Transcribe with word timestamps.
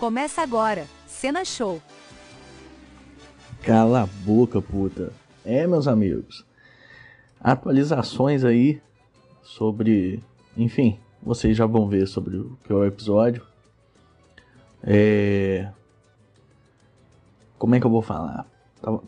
Começa 0.00 0.40
agora, 0.40 0.86
Cena 1.06 1.44
Show. 1.44 1.78
Cala 3.62 4.04
a 4.04 4.06
boca, 4.06 4.62
puta. 4.62 5.12
É, 5.44 5.66
meus 5.66 5.86
amigos. 5.86 6.46
Atualizações 7.38 8.42
aí 8.42 8.80
sobre. 9.42 10.24
Enfim, 10.56 10.98
vocês 11.22 11.54
já 11.54 11.66
vão 11.66 11.86
ver 11.86 12.06
sobre 12.06 12.38
o 12.38 12.56
que 12.64 12.72
é 12.72 12.74
o 12.74 12.86
episódio. 12.86 13.46
É. 14.82 15.70
Como 17.58 17.74
é 17.74 17.78
que 17.78 17.84
eu 17.84 17.90
vou 17.90 18.00
falar? 18.00 18.46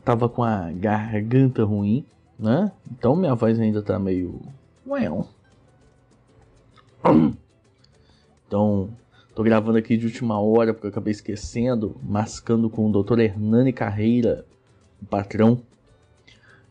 Tava, 0.05 0.29
com 0.29 0.43
a 0.43 0.71
garganta 0.73 1.65
ruim, 1.65 2.05
né? 2.39 2.71
Então 2.91 3.17
minha 3.17 3.35
voz 3.35 3.59
ainda 3.59 3.83
tá 3.83 3.99
meio. 3.99 4.43
Well. 4.87 5.27
Então, 8.47 8.91
tô 9.35 9.43
gravando 9.43 9.79
aqui 9.79 9.97
de 9.97 10.07
última 10.07 10.41
hora 10.41 10.73
porque 10.73 10.87
eu 10.87 10.91
acabei 10.91 11.13
esquecendo, 11.13 11.97
mascando 12.03 12.69
com 12.69 12.91
o 12.91 13.03
Dr. 13.03 13.21
Hernani 13.21 13.73
Carreira, 13.73 14.45
o 15.01 15.07
patrão. 15.07 15.61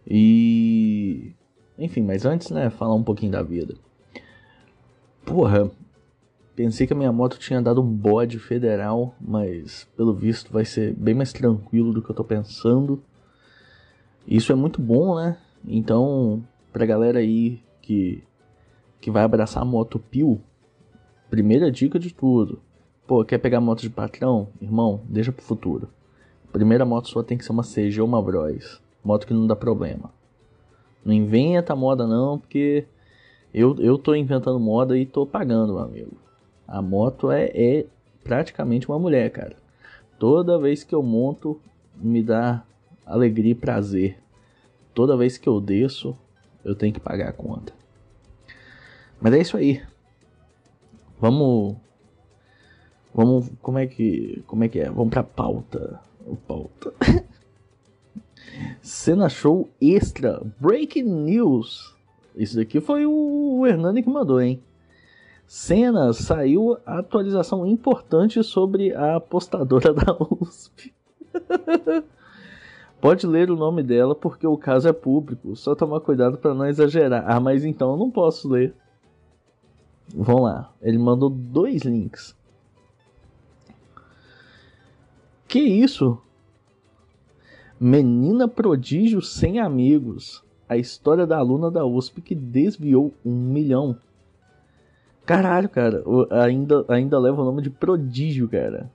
E. 0.07 1.34
Enfim, 1.77 2.01
mas 2.01 2.25
antes, 2.25 2.49
né, 2.51 2.70
falar 2.70 2.93
um 2.93 3.03
pouquinho 3.03 3.31
da 3.31 3.41
vida. 3.41 3.75
Porra, 5.25 5.71
pensei 6.55 6.85
que 6.85 6.93
a 6.93 6.95
minha 6.95 7.11
moto 7.11 7.39
tinha 7.39 7.61
dado 7.61 7.81
um 7.81 7.87
bode 7.87 8.37
federal, 8.37 9.15
mas 9.20 9.87
pelo 9.95 10.13
visto 10.13 10.51
vai 10.51 10.65
ser 10.65 10.93
bem 10.93 11.15
mais 11.15 11.34
tranquilo 11.34 11.93
do 11.93 12.01
que 12.01 12.12
eu 12.12 12.15
tô 12.15 12.23
pensando. 12.23 13.01
Isso 14.27 14.51
é 14.51 14.55
muito 14.55 14.81
bom, 14.81 15.15
né? 15.15 15.37
Então, 15.65 16.43
pra 16.71 16.85
galera 16.85 17.20
aí 17.20 17.62
que, 17.81 18.23
que 18.99 19.09
vai 19.09 19.23
abraçar 19.23 19.63
a 19.63 19.65
moto 19.65 19.98
Pio, 19.98 20.41
Primeira 21.31 21.71
dica 21.71 21.98
de 21.98 22.13
tudo. 22.13 22.59
Pô, 23.08 23.23
quer 23.23 23.38
pegar 23.38 23.62
moto 23.62 23.80
de 23.80 23.90
patrão? 23.90 24.49
Irmão, 24.62 24.99
deixa 25.05 25.31
pro 25.31 25.41
futuro. 25.41 25.88
Primeira 26.51 26.84
moto 26.84 27.07
sua 27.07 27.23
tem 27.23 27.38
que 27.38 27.46
ser 27.46 27.54
uma 27.54 27.63
CG 27.63 28.01
ou 28.01 28.05
uma 28.05 28.21
Bros. 28.21 28.82
Moto 29.01 29.26
que 29.26 29.34
não 29.34 29.48
dá 29.48 29.55
problema. 29.55 30.12
Não 31.05 31.13
inventa 31.13 31.73
moda 31.73 32.05
não, 32.05 32.38
porque 32.38 32.84
eu, 33.54 33.77
eu 33.79 33.98
tô 33.98 34.13
inventando 34.13 34.60
moda 34.60 34.98
e 34.98 35.05
tô 35.05 35.26
pagando, 35.26 35.76
meu 35.76 35.82
amigo. 35.82 36.18
A 36.68 36.82
moto 36.82 37.32
é, 37.32 37.45
é 37.54 37.85
praticamente 38.26 38.90
uma 38.90 38.99
mulher, 38.99 39.32
cara. 39.32 39.55
Toda 40.20 40.60
vez 40.60 40.84
que 40.84 40.93
eu 40.93 41.01
monto, 41.01 41.62
me 41.95 42.21
dá 42.21 42.62
alegria 43.05 43.54
e 43.54 43.55
prazer. 43.55 44.18
Toda 44.93 45.16
vez 45.16 45.38
que 45.38 45.48
eu 45.48 45.62
desço, 45.62 46.13
eu 46.62 46.76
tenho 46.76 46.93
que 46.93 46.99
pagar 46.99 47.29
a 47.29 47.34
conta. 47.34 47.71
Mas 49.21 49.34
é 49.34 49.40
isso 49.40 49.55
aí. 49.55 49.82
Vamos. 51.21 51.77
Vamos. 53.13 53.51
Como 53.61 53.77
é 53.77 53.85
que. 53.85 54.43
Como 54.47 54.63
é 54.63 54.67
que 54.67 54.79
é? 54.79 54.89
Vamos 54.89 55.11
pra 55.11 55.21
pauta. 55.21 55.99
Pauta. 56.47 56.91
Cena 58.81 59.29
show 59.29 59.69
extra. 59.79 60.41
Breaking 60.59 61.03
news. 61.03 61.95
Isso 62.35 62.55
daqui 62.55 62.81
foi 62.81 63.05
o 63.05 63.63
Hernani 63.67 64.01
que 64.01 64.09
mandou, 64.09 64.41
hein? 64.41 64.63
Cena 65.45 66.11
saiu 66.13 66.77
atualização 66.85 67.67
importante 67.67 68.41
sobre 68.41 68.95
a 68.95 69.17
apostadora 69.17 69.94
da 69.94 70.17
USP. 70.19 70.91
Pode 72.99 73.27
ler 73.27 73.51
o 73.51 73.55
nome 73.55 73.83
dela 73.83 74.16
porque 74.16 74.47
o 74.47 74.57
caso 74.57 74.88
é 74.88 74.94
público. 74.94 75.55
Só 75.55 75.75
tomar 75.75 75.99
cuidado 75.99 76.38
para 76.38 76.55
não 76.55 76.66
exagerar. 76.66 77.25
Ah, 77.27 77.39
mas 77.39 77.63
então 77.63 77.91
eu 77.91 77.97
não 77.97 78.09
posso 78.09 78.49
ler. 78.49 78.73
Vamos 80.13 80.44
lá. 80.44 80.72
Ele 80.81 80.97
mandou 80.97 81.29
dois 81.29 81.84
links. 81.84 82.35
Que 85.47 85.59
isso? 85.59 86.17
Menina 87.79 88.47
prodígio 88.47 89.22
sem 89.22 89.59
amigos. 89.59 90.44
A 90.69 90.77
história 90.77 91.27
da 91.27 91.38
aluna 91.38 91.69
da 91.69 91.85
USP 91.85 92.22
que 92.22 92.33
desviou 92.33 93.13
um 93.25 93.35
milhão. 93.35 93.97
Caralho, 95.25 95.67
cara. 95.67 96.01
Ainda, 96.43 96.85
ainda 96.88 97.19
leva 97.19 97.41
o 97.41 97.45
nome 97.45 97.61
de 97.61 97.69
prodígio, 97.69 98.47
cara. 98.47 98.89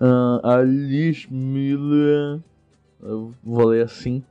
Uh, 0.00 0.40
Alice 0.46 1.30
Miller. 1.32 2.40
Eu 3.02 3.34
vou 3.42 3.66
ler 3.66 3.84
assim. 3.84 4.24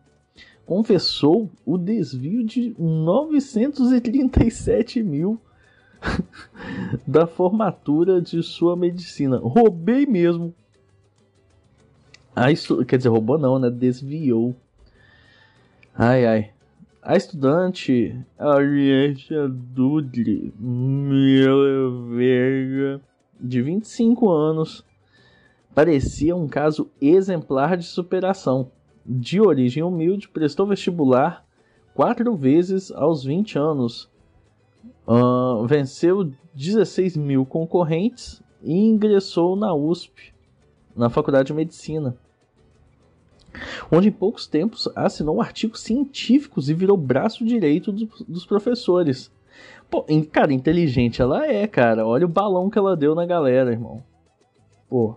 Confessou 0.65 1.49
o 1.65 1.77
desvio 1.77 2.43
de 2.43 2.73
937 2.79 5.03
mil 5.03 5.39
da 7.07 7.25
formatura 7.27 8.21
de 8.21 8.41
sua 8.43 8.75
medicina. 8.75 9.37
Roubei 9.37 10.05
mesmo. 10.05 10.53
A 12.35 12.51
estu... 12.51 12.83
Quer 12.85 12.97
dizer, 12.97 13.09
roubou 13.09 13.37
não, 13.37 13.59
né? 13.59 13.69
Desviou. 13.69 14.55
Ai, 15.95 16.25
ai. 16.25 16.51
A 17.03 17.17
estudante 17.17 18.15
Arietta 18.37 19.49
Dudley 19.49 20.53
Miller 20.59 21.89
de 23.39 23.59
25 23.59 24.29
anos, 24.29 24.85
parecia 25.73 26.35
um 26.35 26.47
caso 26.47 26.91
exemplar 27.01 27.75
de 27.75 27.85
superação. 27.85 28.69
De 29.03 29.41
origem 29.41 29.81
humilde, 29.81 30.29
prestou 30.29 30.67
vestibular 30.67 31.43
quatro 31.95 32.35
vezes 32.35 32.91
aos 32.91 33.23
20 33.23 33.57
anos, 33.57 34.10
Uh, 35.07 35.65
venceu 35.67 36.31
16 36.53 37.17
mil 37.17 37.45
concorrentes 37.45 38.41
e 38.61 38.73
ingressou 38.73 39.55
na 39.55 39.73
USP, 39.73 40.33
na 40.95 41.09
Faculdade 41.09 41.47
de 41.47 41.53
Medicina, 41.53 42.15
onde 43.91 44.09
em 44.09 44.11
poucos 44.11 44.47
tempos 44.47 44.87
assinou 44.95 45.41
artigos 45.41 45.81
científicos 45.81 46.69
e 46.69 46.73
virou 46.73 46.95
braço 46.95 47.43
direito 47.43 47.91
do, 47.91 48.05
dos 48.27 48.45
professores. 48.45 49.31
Pô, 49.89 50.05
cara, 50.31 50.53
inteligente 50.53 51.21
ela 51.21 51.45
é, 51.45 51.67
cara. 51.67 52.05
Olha 52.07 52.25
o 52.25 52.29
balão 52.29 52.69
que 52.69 52.77
ela 52.77 52.95
deu 52.95 53.13
na 53.13 53.25
galera, 53.25 53.71
irmão. 53.71 54.01
Pô, 54.89 55.15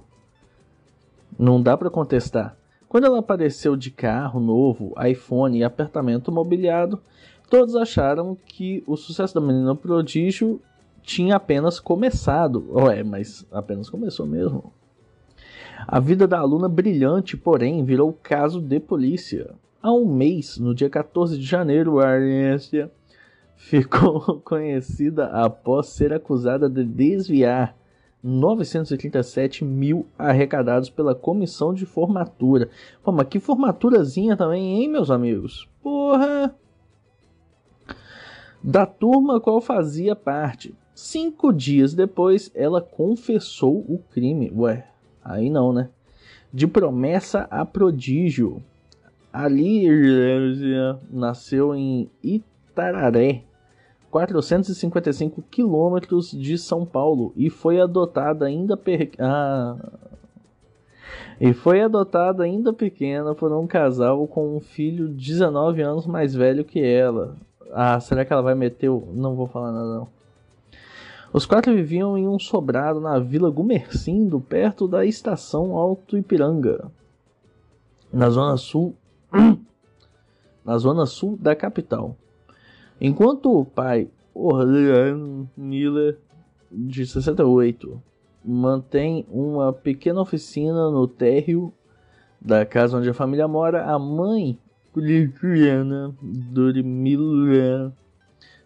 não 1.38 1.62
dá 1.62 1.76
para 1.76 1.90
contestar. 1.90 2.56
Quando 2.88 3.04
ela 3.06 3.18
apareceu 3.18 3.76
de 3.76 3.90
carro 3.90 4.38
novo, 4.38 4.94
iPhone 5.04 5.58
e 5.58 5.64
apartamento 5.64 6.30
mobiliado, 6.30 7.00
Todos 7.56 7.76
acharam 7.76 8.36
que 8.44 8.82
o 8.84 8.96
sucesso 8.96 9.32
da 9.32 9.40
Menina 9.40 9.76
Prodígio 9.76 10.60
tinha 11.04 11.36
apenas 11.36 11.78
começado. 11.78 12.66
Ué, 12.72 13.04
mas 13.04 13.46
apenas 13.52 13.88
começou 13.88 14.26
mesmo. 14.26 14.72
A 15.86 16.00
vida 16.00 16.26
da 16.26 16.40
aluna 16.40 16.68
brilhante, 16.68 17.36
porém, 17.36 17.84
virou 17.84 18.12
caso 18.12 18.60
de 18.60 18.80
polícia. 18.80 19.54
Há 19.80 19.92
um 19.92 20.04
mês, 20.04 20.58
no 20.58 20.74
dia 20.74 20.90
14 20.90 21.38
de 21.38 21.44
janeiro, 21.44 22.00
a 22.00 22.08
Arência 22.08 22.90
ficou 23.54 24.40
conhecida 24.40 25.26
após 25.26 25.86
ser 25.86 26.12
acusada 26.12 26.68
de 26.68 26.82
desviar 26.82 27.76
937 28.20 29.64
mil 29.64 30.08
arrecadados 30.18 30.90
pela 30.90 31.14
comissão 31.14 31.72
de 31.72 31.86
formatura. 31.86 32.68
Pô, 33.00 33.12
mas 33.12 33.28
que 33.28 33.38
formaturazinha 33.38 34.36
também, 34.36 34.82
hein, 34.82 34.88
meus 34.88 35.08
amigos? 35.08 35.68
Porra! 35.80 36.52
Da 38.64 38.86
turma 38.86 39.38
qual 39.38 39.60
fazia 39.60 40.16
parte. 40.16 40.74
Cinco 40.94 41.52
dias 41.52 41.92
depois, 41.92 42.50
ela 42.54 42.80
confessou 42.80 43.84
o 43.86 44.00
crime. 44.10 44.50
Ué, 44.56 44.86
aí 45.22 45.50
não, 45.50 45.70
né? 45.70 45.90
De 46.50 46.66
promessa 46.66 47.46
a 47.50 47.66
prodígio. 47.66 48.62
Ali 49.30 49.86
nasceu 51.10 51.74
em 51.74 52.08
Itararé, 52.22 53.42
455 54.10 55.42
quilômetros 55.50 56.30
de 56.30 56.56
São 56.56 56.86
Paulo, 56.86 57.34
e 57.36 57.50
foi 57.50 57.80
adotada 57.80 58.46
ainda 58.46 58.76
per... 58.76 59.10
ah. 59.18 59.76
e 61.40 61.52
foi 61.52 61.82
adotada 61.82 62.44
ainda 62.44 62.72
pequena 62.72 63.34
por 63.34 63.52
um 63.52 63.66
casal 63.66 64.26
com 64.28 64.56
um 64.56 64.60
filho 64.60 65.08
19 65.08 65.82
anos 65.82 66.06
mais 66.06 66.32
velho 66.32 66.64
que 66.64 66.80
ela. 66.80 67.36
Ah, 67.76 67.98
será 67.98 68.24
que 68.24 68.32
ela 68.32 68.40
vai 68.40 68.54
meter 68.54 68.88
o. 68.88 69.08
Não 69.12 69.34
vou 69.34 69.48
falar 69.48 69.72
nada 69.72 69.98
não. 69.98 70.08
Os 71.32 71.44
quatro 71.44 71.74
viviam 71.74 72.16
em 72.16 72.28
um 72.28 72.38
sobrado 72.38 73.00
na 73.00 73.18
Vila 73.18 73.50
Gumercindo, 73.50 74.40
perto 74.40 74.86
da 74.86 75.04
estação 75.04 75.76
Alto 75.76 76.16
Ipiranga, 76.16 76.88
na 78.12 78.30
zona 78.30 78.56
sul, 78.56 78.94
na 80.64 80.78
zona 80.78 81.06
sul 81.06 81.36
da 81.36 81.56
capital. 81.56 82.16
Enquanto 83.00 83.52
o 83.52 83.64
pai 83.64 84.08
Orlean 84.32 85.48
Miller, 85.56 86.20
de 86.70 87.04
68, 87.04 88.00
mantém 88.44 89.26
uma 89.28 89.72
pequena 89.72 90.20
oficina 90.20 90.88
no 90.88 91.08
térreo 91.08 91.72
da 92.40 92.64
casa 92.64 92.98
onde 92.98 93.08
a 93.08 93.14
família 93.14 93.48
mora, 93.48 93.84
a 93.84 93.98
mãe 93.98 94.56
Juliana 94.96 96.14
Dormila, 96.22 97.92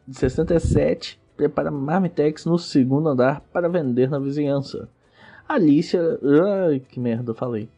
de 0.06 0.16
67, 0.16 1.18
prepara 1.36 1.70
marmitex 1.70 2.44
no 2.44 2.58
segundo 2.58 3.08
andar 3.08 3.40
para 3.52 3.68
vender 3.68 4.10
na 4.10 4.18
vizinhança. 4.18 4.88
Alicia. 5.48 6.18
Ai, 6.66 6.80
que 6.80 7.00
merda, 7.00 7.32
falei. 7.32 7.68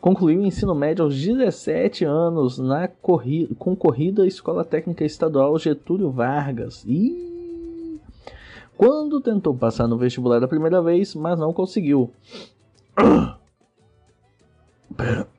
Concluiu 0.00 0.40
o 0.40 0.46
ensino 0.46 0.74
médio 0.74 1.04
aos 1.04 1.20
17 1.20 2.04
anos 2.04 2.58
na 2.58 2.88
corrida, 2.88 3.54
concorrida 3.58 4.26
Escola 4.26 4.64
Técnica 4.64 5.04
Estadual 5.04 5.58
Getúlio 5.58 6.10
Vargas. 6.10 6.84
E 6.86 8.00
quando 8.76 9.20
tentou 9.20 9.54
passar 9.54 9.88
no 9.88 9.98
vestibular 9.98 10.42
a 10.42 10.48
primeira 10.48 10.80
vez, 10.80 11.14
mas 11.14 11.38
não 11.38 11.52
conseguiu. 11.52 12.10
Pera. 14.96 15.37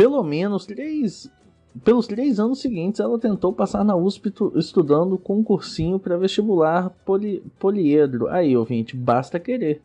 Pelo 0.00 0.22
menos 0.22 0.64
três 0.64 1.30
pelos 1.84 2.06
três 2.06 2.40
anos 2.40 2.58
seguintes, 2.58 3.00
ela 3.00 3.18
tentou 3.18 3.52
passar 3.52 3.84
na 3.84 3.94
USP 3.94 4.32
estudando 4.54 5.18
concursinho 5.18 5.98
para 5.98 6.16
vestibular 6.16 6.88
poli, 7.04 7.42
poliedro. 7.58 8.26
Aí, 8.28 8.56
ouvinte, 8.56 8.96
basta 8.96 9.38
querer. 9.38 9.82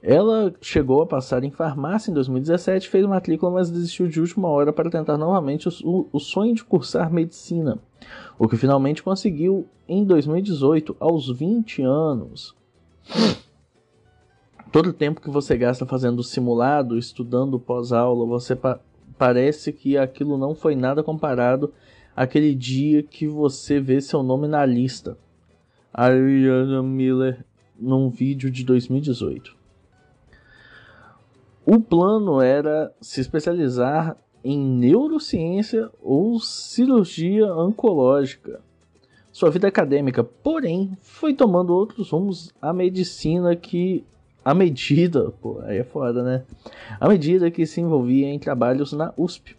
Ela 0.00 0.54
chegou 0.60 1.02
a 1.02 1.06
passar 1.08 1.42
em 1.42 1.50
farmácia 1.50 2.12
em 2.12 2.14
2017, 2.14 2.88
fez 2.88 3.04
matrícula, 3.04 3.50
mas 3.50 3.68
desistiu 3.68 4.06
de 4.06 4.20
última 4.20 4.46
hora 4.46 4.72
para 4.72 4.88
tentar 4.88 5.18
novamente 5.18 5.68
o, 5.82 6.06
o 6.12 6.20
sonho 6.20 6.54
de 6.54 6.62
cursar 6.62 7.12
medicina, 7.12 7.80
o 8.38 8.46
que 8.46 8.56
finalmente 8.56 9.02
conseguiu 9.02 9.66
em 9.88 10.04
2018, 10.04 10.96
aos 11.00 11.28
20 11.28 11.82
anos. 11.82 12.54
Todo 14.70 14.90
o 14.90 14.92
tempo 14.92 15.20
que 15.20 15.28
você 15.28 15.56
gasta 15.56 15.84
fazendo 15.84 16.22
simulado, 16.22 16.96
estudando 16.96 17.58
pós-aula, 17.58 18.24
você 18.24 18.54
parece 19.20 19.70
que 19.70 19.98
aquilo 19.98 20.38
não 20.38 20.54
foi 20.54 20.74
nada 20.74 21.02
comparado 21.02 21.74
àquele 22.16 22.54
dia 22.54 23.02
que 23.02 23.28
você 23.28 23.78
vê 23.78 24.00
seu 24.00 24.22
nome 24.22 24.48
na 24.48 24.64
lista. 24.64 25.18
Ariana 25.92 26.82
Miller, 26.82 27.44
num 27.78 28.08
vídeo 28.08 28.50
de 28.50 28.64
2018. 28.64 29.54
O 31.66 31.78
plano 31.78 32.40
era 32.40 32.90
se 32.98 33.20
especializar 33.20 34.16
em 34.42 34.58
neurociência 34.58 35.90
ou 36.00 36.40
cirurgia 36.40 37.54
oncológica. 37.54 38.62
Sua 39.30 39.50
vida 39.50 39.68
acadêmica, 39.68 40.24
porém, 40.24 40.96
foi 41.02 41.34
tomando 41.34 41.74
outros 41.74 42.08
rumos 42.08 42.54
à 42.60 42.72
medicina 42.72 43.54
que 43.54 44.02
à 44.44 44.54
medida, 44.54 45.30
pô, 45.40 45.60
aí 45.62 45.78
é 45.78 45.84
foda, 45.84 46.22
né? 46.22 46.42
À 46.98 47.08
medida 47.08 47.50
que 47.50 47.66
se 47.66 47.80
envolvia 47.80 48.26
em 48.26 48.38
trabalhos 48.38 48.92
na 48.92 49.12
USP. 49.16 49.56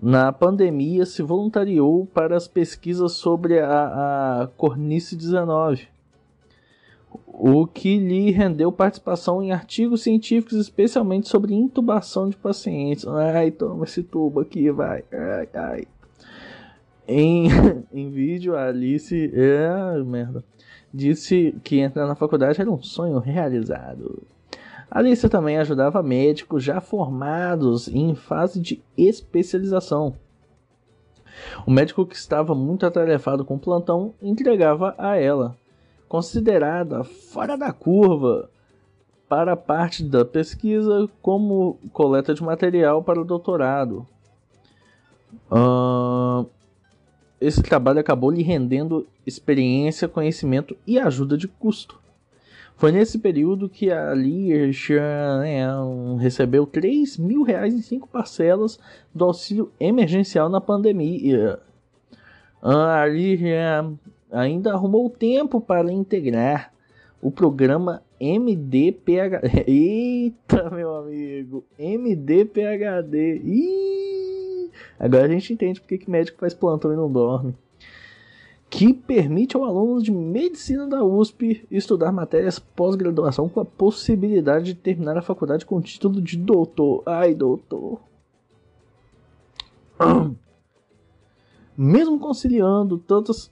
Na 0.00 0.32
pandemia, 0.32 1.06
se 1.06 1.22
voluntariou 1.22 2.06
para 2.06 2.36
as 2.36 2.48
pesquisas 2.48 3.12
sobre 3.12 3.60
a, 3.60 4.42
a 4.42 4.46
cornice 4.56 5.14
19, 5.14 5.88
o 7.26 7.66
que 7.66 7.98
lhe 7.98 8.30
rendeu 8.30 8.72
participação 8.72 9.42
em 9.42 9.52
artigos 9.52 10.02
científicos, 10.02 10.58
especialmente 10.58 11.28
sobre 11.28 11.54
intubação 11.54 12.28
de 12.28 12.36
pacientes. 12.36 13.06
Ai, 13.06 13.50
toma 13.50 13.84
esse 13.84 14.02
tubo 14.02 14.40
aqui, 14.40 14.70
vai. 14.70 15.04
Ai, 15.12 15.48
ai. 15.54 15.84
Em, 17.06 17.48
em 17.92 18.10
vídeo, 18.10 18.56
a 18.56 18.68
Alice. 18.68 19.32
É, 19.34 20.02
merda 20.02 20.44
disse 20.92 21.58
que 21.64 21.80
entrar 21.80 22.06
na 22.06 22.14
faculdade 22.14 22.60
era 22.60 22.70
um 22.70 22.82
sonho 22.82 23.18
realizado. 23.18 24.22
Alice 24.90 25.26
também 25.28 25.56
ajudava 25.56 26.02
médicos 26.02 26.62
já 26.62 26.80
formados 26.80 27.88
em 27.88 28.14
fase 28.14 28.60
de 28.60 28.82
especialização. 28.96 30.14
O 31.66 31.70
médico 31.70 32.04
que 32.04 32.14
estava 32.14 32.54
muito 32.54 32.84
atarefado 32.84 33.44
com 33.44 33.54
o 33.54 33.58
plantão 33.58 34.14
entregava 34.20 34.94
a 34.98 35.16
ela, 35.16 35.56
considerada 36.08 37.04
fora 37.04 37.56
da 37.56 37.72
curva 37.72 38.50
para 39.28 39.52
a 39.54 39.56
parte 39.56 40.04
da 40.04 40.26
pesquisa 40.26 41.08
como 41.22 41.78
coleta 41.90 42.34
de 42.34 42.42
material 42.42 43.02
para 43.02 43.18
o 43.18 43.24
doutorado. 43.24 44.06
Uh, 45.50 46.46
esse 47.42 47.62
trabalho 47.62 47.98
acabou 47.98 48.30
lhe 48.30 48.42
rendendo 48.42 49.06
experiência, 49.26 50.08
conhecimento 50.08 50.76
e 50.86 50.98
ajuda 50.98 51.36
de 51.36 51.48
custo. 51.48 52.00
Foi 52.76 52.90
nesse 52.90 53.18
período 53.18 53.68
que 53.68 53.90
a 53.90 54.14
né, 54.14 55.66
recebeu 56.18 56.66
3 56.66 57.18
mil 57.18 57.42
reais 57.42 57.74
em 57.74 57.82
cinco 57.82 58.08
parcelas 58.08 58.78
do 59.14 59.24
auxílio 59.24 59.70
emergencial 59.78 60.48
na 60.48 60.60
pandemia. 60.60 61.58
A 62.60 63.04
Learsham 63.04 63.98
ainda 64.30 64.72
arrumou 64.72 65.10
tempo 65.10 65.60
para 65.60 65.92
integrar 65.92 66.72
o 67.20 67.30
programa 67.30 68.02
MDPHD. 68.20 69.64
Eita, 69.66 70.70
meu 70.70 70.94
amigo! 70.94 71.64
MDPHD. 71.78 73.42
Ih! 73.44 73.81
Agora 74.98 75.24
a 75.24 75.28
gente 75.28 75.52
entende 75.52 75.80
porque 75.80 75.98
que 75.98 76.10
médico 76.10 76.38
faz 76.38 76.54
plantão 76.54 76.92
e 76.92 76.96
não 76.96 77.10
dorme. 77.10 77.54
Que 78.70 78.94
permite 78.94 79.56
ao 79.56 79.64
aluno 79.64 80.02
de 80.02 80.10
medicina 80.10 80.86
da 80.86 81.04
USP 81.04 81.66
estudar 81.70 82.10
matérias 82.10 82.58
pós-graduação 82.58 83.48
com 83.48 83.60
a 83.60 83.64
possibilidade 83.64 84.66
de 84.66 84.74
terminar 84.74 85.18
a 85.18 85.22
faculdade 85.22 85.66
com 85.66 85.76
o 85.76 85.82
título 85.82 86.22
de 86.22 86.38
doutor. 86.38 87.02
Ai, 87.04 87.34
doutor. 87.34 88.00
Mesmo 91.76 92.18
conciliando 92.18 92.98
tantas. 92.98 93.50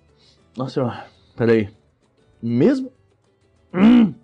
Nossa 0.57 0.75
senhora, 0.75 1.07
peraí. 1.37 1.69
Mesmo. 2.43 2.91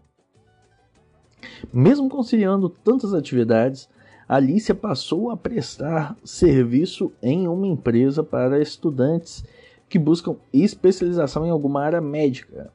Mesmo 1.73 2.09
conciliando 2.09 2.69
tantas 2.69 3.13
atividades, 3.13 3.89
Alicia 4.29 4.75
passou 4.75 5.31
a 5.31 5.37
prestar 5.37 6.17
serviço 6.25 7.13
em 7.23 7.47
uma 7.47 7.67
empresa 7.67 8.25
para 8.25 8.61
estudantes 8.61 9.45
que 9.89 10.01
buscam 10.01 10.35
especialização 10.53 11.47
em 11.47 11.51
alguma 11.51 11.83
área 11.83 12.01
médica. 12.01 12.73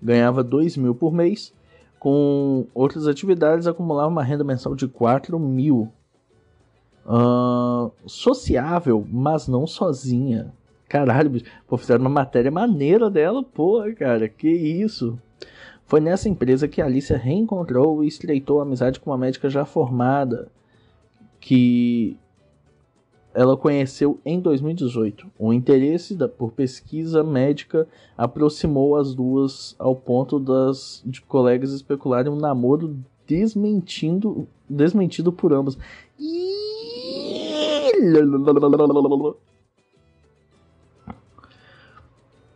Ganhava 0.00 0.44
2 0.44 0.76
mil 0.76 0.94
por 0.94 1.12
mês, 1.12 1.52
com 1.98 2.66
outras 2.72 3.08
atividades 3.08 3.66
acumulava 3.66 4.08
uma 4.08 4.22
renda 4.22 4.44
mensal 4.44 4.76
de 4.76 4.86
4 4.86 5.38
mil. 5.40 5.90
Uh, 7.04 7.90
sociável, 8.06 9.04
mas 9.10 9.48
não 9.48 9.66
sozinha. 9.66 10.52
Caralho, 10.88 11.30
bicho. 11.30 11.46
Pô, 11.66 11.76
fizeram 11.76 12.02
uma 12.02 12.10
matéria 12.10 12.50
maneira 12.50 13.10
dela, 13.10 13.42
porra, 13.42 13.92
cara. 13.92 14.28
Que 14.28 14.48
isso. 14.48 15.18
Foi 15.84 16.00
nessa 16.00 16.28
empresa 16.28 16.68
que 16.68 16.80
Alicia 16.80 17.16
reencontrou 17.18 18.04
e 18.04 18.06
estreitou 18.06 18.60
amizade 18.60 19.00
com 19.00 19.10
uma 19.10 19.18
médica 19.18 19.50
já 19.50 19.64
formada 19.64 20.48
que 21.42 22.16
ela 23.34 23.56
conheceu 23.56 24.20
em 24.24 24.40
2018. 24.40 25.26
O 25.38 25.52
interesse 25.52 26.14
da, 26.14 26.28
por 26.28 26.52
pesquisa 26.52 27.24
médica 27.24 27.88
aproximou 28.16 28.96
as 28.96 29.12
duas 29.12 29.74
ao 29.78 29.96
ponto 29.96 30.38
das 30.38 31.02
de 31.04 31.20
colegas 31.20 31.72
especularem 31.72 32.32
um 32.32 32.36
namoro 32.36 32.96
desmentindo, 33.26 34.46
desmentido 34.68 35.32
por 35.32 35.52
ambas. 35.52 35.76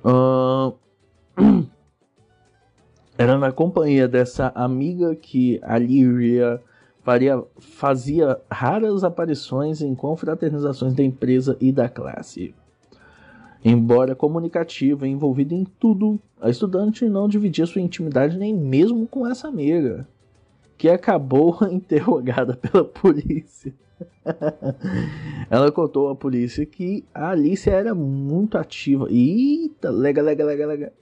Uh, 0.05 0.75
era 3.19 3.37
na 3.37 3.51
companhia 3.51 4.07
dessa 4.07 4.53
amiga 4.55 5.17
que 5.17 5.59
a 5.63 5.77
Líria 5.77 6.63
faria, 7.07 7.41
fazia 7.61 8.37
raras 8.51 9.05
aparições 9.05 9.81
em 9.81 9.95
confraternizações 9.95 10.93
da 10.93 11.05
empresa 11.05 11.57
e 11.61 11.71
da 11.71 11.89
classe. 11.89 12.53
Embora 13.65 14.17
comunicativa 14.17 15.07
e 15.07 15.13
envolvida 15.13 15.55
em 15.55 15.65
tudo, 15.79 16.19
a 16.41 16.51
estudante 16.51 17.09
não 17.09 17.29
dividia 17.29 17.65
sua 17.65 17.81
intimidade 17.81 18.37
nem 18.37 18.53
mesmo 18.53 19.07
com 19.07 19.25
essa 19.25 19.47
amiga, 19.47 20.09
que 20.77 20.89
acabou 20.89 21.57
interrogada 21.71 22.57
pela 22.57 22.85
polícia. 22.85 23.73
Ela 25.49 25.71
contou 25.71 26.09
à 26.09 26.17
polícia 26.17 26.67
que 26.67 27.05
a 27.15 27.31
Alice 27.31 27.71
era 27.71 27.95
muito 27.95 28.59
ativa. 28.59 29.07
Eita, 29.09 29.91
lega, 29.91 30.21
lega, 30.21 30.45
lega, 30.45 30.67
lega 30.67 30.93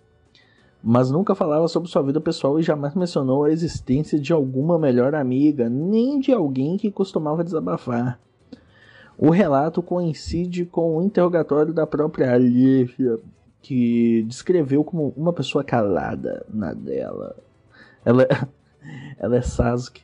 mas 0.87 1.11
nunca 1.11 1.35
falava 1.35 1.67
sobre 1.67 1.89
sua 1.89 2.03
vida 2.03 2.21
pessoal 2.21 2.61
e 2.61 2.63
jamais 2.63 2.95
mencionou 2.95 3.45
a 3.45 3.51
existência 3.51 4.21
de 4.21 4.35
alguma 4.35 4.79
melhor 4.79 5.15
amiga, 5.15 5.67
nem 5.67 6.21
de 6.21 6.31
alguém 6.31 6.77
que 6.77 6.91
costumava 6.91 7.43
desabafar. 7.43 8.21
O 9.17 9.31
relato 9.31 9.83
coincide 9.83 10.67
com 10.67 10.99
o 10.99 11.03
interrogatório 11.03 11.73
da 11.73 11.87
própria 11.87 12.35
Alicia, 12.35 13.19
que 13.63 14.25
descreveu 14.25 14.85
como 14.85 15.15
uma 15.17 15.33
pessoa 15.33 15.65
calada 15.65 16.45
na 16.53 16.75
dela. 16.75 17.35
Ela, 18.05 18.29
ela 19.17 19.37
é 19.37 19.41
Sasuke, 19.41 20.03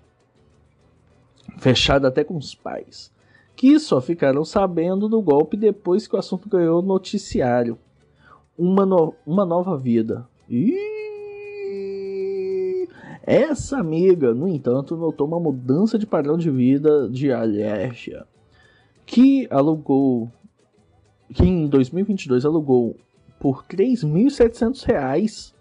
fechada 1.59 2.09
até 2.09 2.25
com 2.25 2.39
os 2.39 2.55
pais, 2.55 3.13
que 3.55 3.79
só 3.79 4.01
ficaram 4.01 4.47
sabendo 4.47 5.11
do 5.11 5.21
golpe 5.21 5.59
depois 5.59 6.07
que 6.07 6.17
o 6.17 6.19
assunto 6.19 6.49
ganhou 6.49 6.81
noticiário. 6.81 7.79
Uma, 8.57 8.87
no, 8.87 9.15
uma 9.27 9.45
nova 9.45 9.77
vida, 9.77 10.27
Ih, 10.50 10.88
Essa 13.23 13.78
amiga, 13.78 14.35
no 14.35 14.49
entanto, 14.49 14.97
notou 14.97 15.28
uma 15.28 15.38
mudança 15.38 15.97
de 15.97 16.07
padrão 16.07 16.37
de 16.37 16.50
vida 16.50 17.09
de 17.09 17.30
Alexia, 17.30 18.26
que 19.07 19.47
alugou, 19.49 20.28
que 21.33 21.45
em 21.45 21.69
2022 21.69 22.45
alugou 22.45 22.97
por 23.38 23.64
3.700 23.64 24.85
reais 24.85 25.54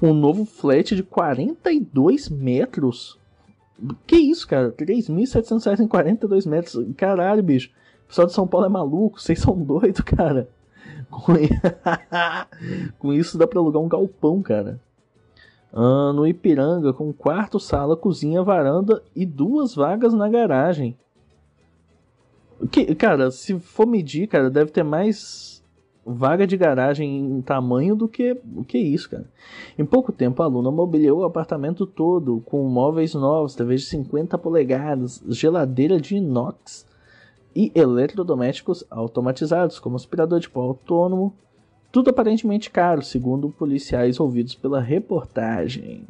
um 0.00 0.14
novo 0.14 0.46
flat 0.46 0.96
de 0.96 1.02
42 1.02 2.30
metros. 2.30 3.18
Que 4.06 4.16
isso, 4.16 4.48
cara? 4.48 4.72
3.700 4.72 5.64
reais 5.64 5.80
em 5.80 5.86
42 5.86 6.46
metros. 6.46 6.82
Caralho, 6.96 7.42
bicho. 7.42 7.70
O 8.04 8.08
pessoal 8.08 8.26
de 8.26 8.32
São 8.32 8.48
Paulo 8.48 8.66
é 8.66 8.70
maluco. 8.70 9.20
Vocês 9.20 9.38
são 9.38 9.54
doidos, 9.54 10.00
cara. 10.00 10.48
Com, 12.98 13.12
isso 13.12 13.38
dá 13.38 13.46
pra 13.46 13.58
alugar 13.58 13.82
um 13.82 13.88
galpão, 13.88 14.42
cara. 14.42 14.80
Ah, 15.72 16.12
no 16.14 16.26
Ipiranga, 16.26 16.92
com 16.92 17.12
quarto, 17.12 17.58
sala, 17.60 17.96
cozinha, 17.96 18.42
varanda 18.42 19.02
e 19.14 19.26
duas 19.26 19.74
vagas 19.74 20.14
na 20.14 20.28
garagem. 20.28 20.96
Que, 22.70 22.94
cara, 22.94 23.30
se 23.30 23.58
for 23.60 23.86
medir, 23.86 24.26
cara, 24.26 24.50
deve 24.50 24.70
ter 24.70 24.82
mais 24.82 25.62
vaga 26.04 26.46
de 26.46 26.56
garagem 26.56 27.18
em 27.18 27.42
tamanho 27.42 27.94
do 27.94 28.08
que 28.08 28.34
que 28.66 28.78
isso, 28.78 29.10
cara. 29.10 29.26
Em 29.78 29.84
pouco 29.84 30.10
tempo, 30.10 30.42
a 30.42 30.46
aluna 30.46 30.70
mobiliou 30.70 31.20
o 31.20 31.24
apartamento 31.24 31.86
todo 31.86 32.42
com 32.46 32.64
móveis 32.64 33.14
novos, 33.14 33.54
TV 33.54 33.76
de 33.76 33.82
50 33.82 34.38
polegadas, 34.38 35.22
geladeira 35.28 36.00
de 36.00 36.16
inox 36.16 36.87
e 37.54 37.72
eletrodomésticos 37.74 38.84
automatizados, 38.90 39.78
como 39.78 39.96
aspirador 39.96 40.40
de 40.40 40.48
pó 40.48 40.62
autônomo, 40.62 41.34
tudo 41.90 42.10
aparentemente 42.10 42.70
caro, 42.70 43.02
segundo 43.02 43.48
policiais 43.50 44.20
ouvidos 44.20 44.54
pela 44.54 44.80
reportagem. 44.80 46.04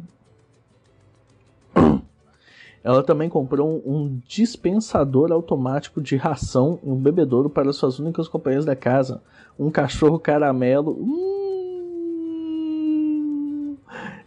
Ela 2.82 3.02
também 3.02 3.28
comprou 3.28 3.82
um 3.84 4.18
dispensador 4.26 5.30
automático 5.32 6.00
de 6.00 6.16
ração 6.16 6.78
e 6.82 6.88
um 6.88 6.96
bebedouro 6.96 7.50
para 7.50 7.72
suas 7.72 7.98
únicas 7.98 8.28
companhias 8.28 8.64
da 8.64 8.74
casa. 8.76 9.20
Um 9.58 9.70
cachorro 9.70 10.18
caramelo. 10.18 10.92
Hum, 10.92 11.28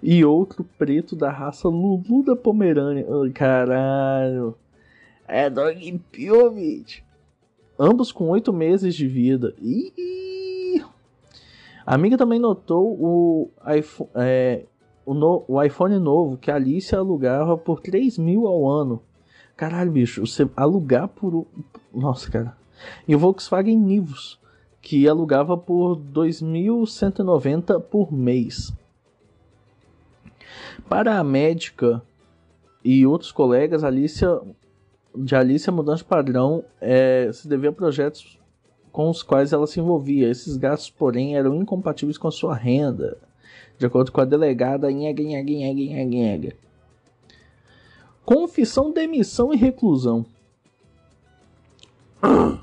e 0.04 0.24
outro 0.26 0.66
preto 0.78 1.16
da 1.16 1.30
raça 1.30 1.68
Lulu 1.68 2.24
da 2.24 2.36
Pomerânia. 2.36 3.06
Caralho. 3.34 4.56
É 5.34 5.50
Dog 5.50 5.98
Pure, 6.12 6.86
Ambos 7.80 8.12
com 8.12 8.28
oito 8.32 8.52
meses 8.52 8.94
de 8.94 9.08
vida. 9.08 9.56
Ih, 9.62 10.84
a 11.86 11.96
amiga 11.96 12.18
também 12.18 12.38
notou 12.38 12.98
o 13.00 13.50
iPhone, 13.74 14.10
é, 14.16 14.66
o, 15.06 15.14
no, 15.14 15.46
o, 15.48 15.64
iPhone 15.64 15.98
novo 16.00 16.36
que 16.36 16.52
a 16.52 16.56
Alice 16.56 16.94
alugava 16.94 17.58
por 17.58 17.80
3 17.80 18.18
mil 18.18 18.46
ao 18.46 18.70
ano. 18.70 19.02
Caralho, 19.56 19.90
bicho, 19.90 20.20
você 20.28 20.50
alugar 20.54 21.08
por. 21.08 21.48
Nossa, 21.94 22.30
cara. 22.30 22.58
E 23.08 23.16
o 23.16 23.20
Volkswagen 23.20 23.78
Nivus, 23.78 24.38
que 24.82 25.08
alugava 25.08 25.58
por 25.58 25.96
2.190 25.96 27.82
por 27.84 28.12
mês. 28.12 28.74
Para 30.90 31.18
a 31.18 31.24
médica 31.24 32.02
e 32.84 33.06
outros 33.06 33.32
colegas, 33.32 33.82
Alicia, 33.82 34.42
de 35.16 35.36
Alicia, 35.36 35.72
a 35.72 35.76
mudança 35.76 36.04
de 36.04 36.10
padrão 36.10 36.64
é, 36.80 37.30
se 37.34 37.48
devia 37.48 37.70
a 37.70 37.74
projetos 37.74 38.40
com 38.92 39.10
os 39.10 39.24
quais 39.24 39.54
ela 39.54 39.68
se 39.68 39.80
envolvia. 39.80 40.30
Esses 40.30 40.58
gastos, 40.58 40.90
porém, 40.90 41.36
eram 41.36 41.56
incompatíveis 41.56 42.18
com 42.18 42.28
a 42.28 42.32
sua 42.32 42.56
renda, 42.56 43.18
de 43.78 43.86
acordo 43.86 44.12
com 44.12 44.22
a 44.22 44.26
delegada 44.26 44.92
Nhega, 44.92 45.24
Nhega, 45.24 45.52
Nhega, 45.52 45.82
Nhega, 45.82 46.06
Nhega. 46.06 46.56
Confissão, 48.26 48.92
demissão 48.92 49.54
e 49.54 49.58
reclusão. 49.58 50.26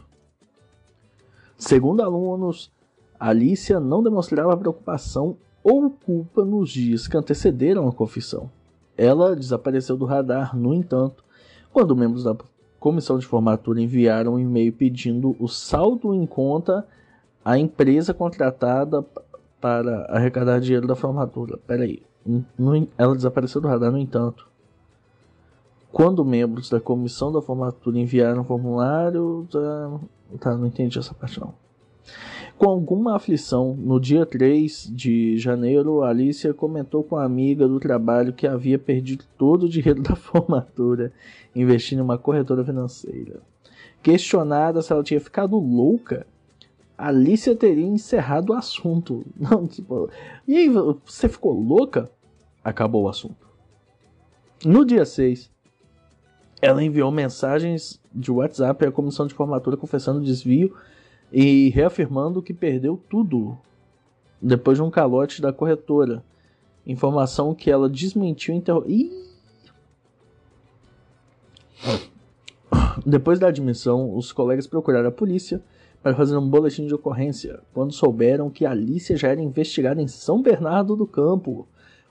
Segundo 1.57 2.02
alunos, 2.02 2.71
Alicia 3.19 3.81
não 3.81 4.02
demonstrava 4.02 4.57
preocupação 4.57 5.37
ou 5.62 5.90
culpa 5.90 6.45
nos 6.45 6.71
dias 6.71 7.09
que 7.09 7.17
antecederam 7.17 7.88
a 7.88 7.93
confissão. 7.93 8.50
Ela 8.97 9.35
desapareceu 9.35 9.97
do 9.97 10.05
radar, 10.05 10.57
no 10.57 10.73
entanto, 10.73 11.25
quando 11.73 11.97
membros 11.97 12.25
da 12.25 12.37
comissão 12.79 13.19
de 13.19 13.27
formatura 13.27 13.81
enviaram 13.81 14.35
um 14.35 14.39
e-mail 14.39 14.73
pedindo 14.73 15.37
o 15.39 15.49
saldo 15.49 16.15
em 16.15 16.27
conta 16.27 16.87
à 17.45 17.59
empresa 17.59 18.15
contratada 18.15 19.05
para 19.61 20.05
arrecadar 20.11 20.61
dinheiro 20.61 20.87
da 20.87 20.95
formatura. 20.95 21.59
Peraí, 21.67 22.03
ela 22.97 23.15
desapareceu 23.15 23.61
do 23.61 23.69
radar, 23.69 23.91
no 23.91 23.99
entanto. 23.99 24.47
Quando 25.91 26.25
membros 26.25 26.69
da 26.69 26.81
comissão 26.81 27.33
da 27.33 27.41
formatura 27.41 27.99
enviaram 27.99 28.43
o 28.43 28.45
formulário. 28.45 29.49
Tá, 29.51 30.01
tá, 30.39 30.57
não 30.57 30.67
entendi 30.67 30.99
essa 30.99 31.15
parte 31.15 31.41
não. 31.41 31.55
Com 32.59 32.71
alguma 32.71 33.15
aflição, 33.15 33.73
no 33.79 34.00
dia 34.00 34.27
3 34.27 34.91
de 34.93 35.38
janeiro, 35.38 36.03
Alicia 36.03 36.53
comentou 36.53 37.05
com 37.05 37.17
a 37.17 37.23
amiga 37.23 37.69
do 37.69 37.79
trabalho 37.79 38.33
que 38.33 38.49
havia 38.49 38.77
perdido 38.77 39.25
todo 39.38 39.67
o 39.67 39.69
dinheiro 39.69 40.03
da 40.03 40.17
formatura 40.17 41.12
investindo 41.55 42.00
em 42.00 42.03
uma 42.03 42.19
corretora 42.19 42.65
financeira. 42.65 43.41
Questionada 44.03 44.83
se 44.83 44.93
ela 44.93 45.05
tinha 45.05 45.21
ficado 45.21 45.57
louca, 45.57 46.27
Alicia 46.97 47.55
teria 47.55 47.87
encerrado 47.87 48.50
o 48.50 48.57
assunto. 48.57 49.25
Não, 49.38 49.65
tipo, 49.65 50.11
e 50.47 50.57
aí, 50.57 50.69
você 51.05 51.29
ficou 51.29 51.53
louca? 51.53 52.11
Acabou 52.65 53.05
o 53.05 53.09
assunto. 53.09 53.47
No 54.65 54.85
dia 54.85 55.05
6, 55.05 55.49
ela 56.61 56.83
enviou 56.83 57.12
mensagens 57.12 58.00
de 58.12 58.33
WhatsApp 58.33 58.85
à 58.85 58.91
comissão 58.91 59.29
de 59.29 59.35
formatura 59.35 59.77
confessando 59.77 60.19
o 60.19 60.25
desvio 60.25 60.75
e 61.32 61.68
reafirmando 61.70 62.42
que 62.42 62.54
perdeu 62.54 63.00
tudo 63.08 63.58
depois 64.40 64.78
de 64.78 64.82
um 64.82 64.90
calote 64.90 65.42
da 65.42 65.52
corretora. 65.52 66.25
Informação 66.87 67.54
que 67.54 67.70
ela 67.70 67.88
desmentiu 67.88 68.54
interro... 68.54 68.85
Depois 73.04 73.38
da 73.38 73.49
admissão, 73.49 74.16
os 74.16 74.32
colegas 74.32 74.66
procuraram 74.66 75.08
a 75.08 75.12
polícia 75.12 75.62
para 76.02 76.14
fazer 76.14 76.37
um 76.37 76.49
boletim 76.49 76.87
de 76.87 76.94
ocorrência, 76.94 77.61
quando 77.73 77.92
souberam 77.92 78.50
que 78.50 78.66
Alicia 78.66 79.16
já 79.16 79.28
era 79.28 79.40
investigada 79.40 80.00
em 80.00 80.08
São 80.08 80.42
Bernardo 80.42 80.97
do 80.97 81.06
Campo 81.06 81.66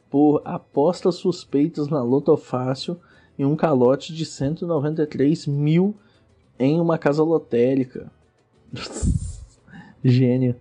por 0.09 0.41
apostas 0.45 1.15
suspeitas 1.15 1.88
na 1.88 2.01
Loto 2.01 2.36
Fácil 2.38 2.97
e 3.38 3.45
um 3.45 3.55
calote 3.55 4.13
de 4.13 4.25
193 4.25 5.47
mil 5.47 5.95
em 6.57 6.79
uma 6.79 6.97
casa 6.97 7.24
lotérica. 7.24 8.12
Gênio. 10.03 10.55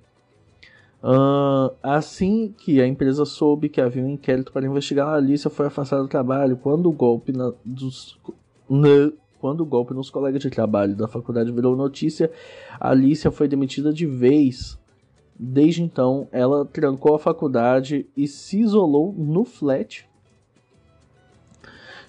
Uh, 1.02 1.70
assim 1.82 2.52
que 2.58 2.80
a 2.80 2.86
empresa 2.86 3.24
soube 3.24 3.68
que 3.68 3.80
havia 3.80 4.02
um 4.02 4.10
inquérito 4.10 4.52
para 4.52 4.66
investigar, 4.66 5.08
a 5.08 5.16
Alicia 5.16 5.50
foi 5.50 5.66
afastada 5.66 6.02
do 6.02 6.08
trabalho 6.08 6.56
quando 6.56 6.88
o 6.88 6.92
golpe 6.92 7.32
na, 7.32 7.52
dos, 7.64 8.18
na, 8.68 9.12
quando 9.38 9.60
o 9.60 9.66
golpe 9.66 9.94
nos 9.94 10.10
colegas 10.10 10.42
de 10.42 10.50
trabalho 10.50 10.96
da 10.96 11.06
faculdade 11.06 11.52
virou 11.52 11.76
notícia, 11.76 12.30
a 12.80 12.90
Alicia 12.90 13.30
foi 13.30 13.46
demitida 13.46 13.92
de 13.92 14.06
vez. 14.06 14.78
Desde 15.38 15.82
então, 15.82 16.26
ela 16.32 16.64
trancou 16.64 17.14
a 17.14 17.18
faculdade 17.18 18.06
e 18.16 18.26
se 18.26 18.58
isolou 18.58 19.14
no 19.16 19.44
flat. 19.44 20.08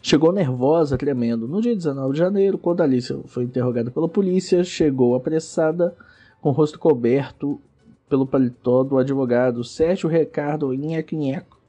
Chegou 0.07 0.31
nervosa, 0.31 0.97
tremendo. 0.97 1.49
No 1.49 1.61
dia 1.61 1.75
19 1.75 2.13
de 2.13 2.17
janeiro, 2.17 2.57
quando 2.57 2.79
a 2.79 2.85
Alicia 2.85 3.19
foi 3.25 3.43
interrogada 3.43 3.91
pela 3.91 4.07
polícia, 4.07 4.63
chegou 4.63 5.15
apressada 5.15 5.93
com 6.39 6.47
o 6.47 6.53
rosto 6.53 6.79
coberto 6.79 7.59
pelo 8.07 8.25
paletó 8.25 8.85
do 8.85 8.97
advogado 8.97 9.65
Sérgio 9.65 10.09
Ricardo 10.09 10.73
Inheco 10.73 11.13
Inheco. 11.13 11.59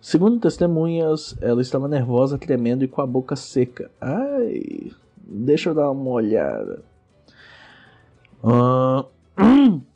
Segundo 0.00 0.40
testemunhas, 0.40 1.36
ela 1.42 1.60
estava 1.60 1.86
nervosa, 1.86 2.38
tremendo 2.38 2.84
e 2.84 2.88
com 2.88 3.02
a 3.02 3.06
boca 3.06 3.36
seca. 3.36 3.90
Ai, 4.00 4.90
deixa 5.18 5.68
eu 5.68 5.74
dar 5.74 5.90
uma 5.90 6.10
olhada. 6.10 6.82
Uh... 8.42 9.04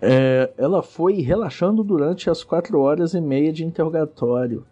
É, 0.00 0.52
ela 0.56 0.80
foi 0.80 1.14
relaxando 1.14 1.82
durante 1.82 2.30
as 2.30 2.44
quatro 2.44 2.78
horas 2.78 3.14
e 3.14 3.20
meia 3.20 3.52
de 3.52 3.64
interrogatório. 3.64 4.64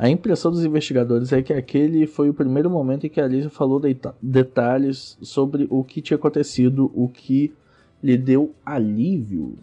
A 0.00 0.08
impressão 0.08 0.50
dos 0.50 0.64
investigadores 0.64 1.30
é 1.30 1.42
que 1.42 1.52
aquele 1.52 2.06
foi 2.06 2.30
o 2.30 2.34
primeiro 2.34 2.70
momento 2.70 3.06
em 3.06 3.10
que 3.10 3.20
a 3.20 3.24
Alice 3.26 3.50
falou 3.50 3.78
detalhes 4.22 5.18
sobre 5.20 5.66
o 5.68 5.84
que 5.84 6.00
tinha 6.00 6.16
acontecido, 6.16 6.90
o 6.94 7.06
que 7.06 7.52
lhe 8.02 8.16
deu 8.16 8.54
alívio. 8.64 9.58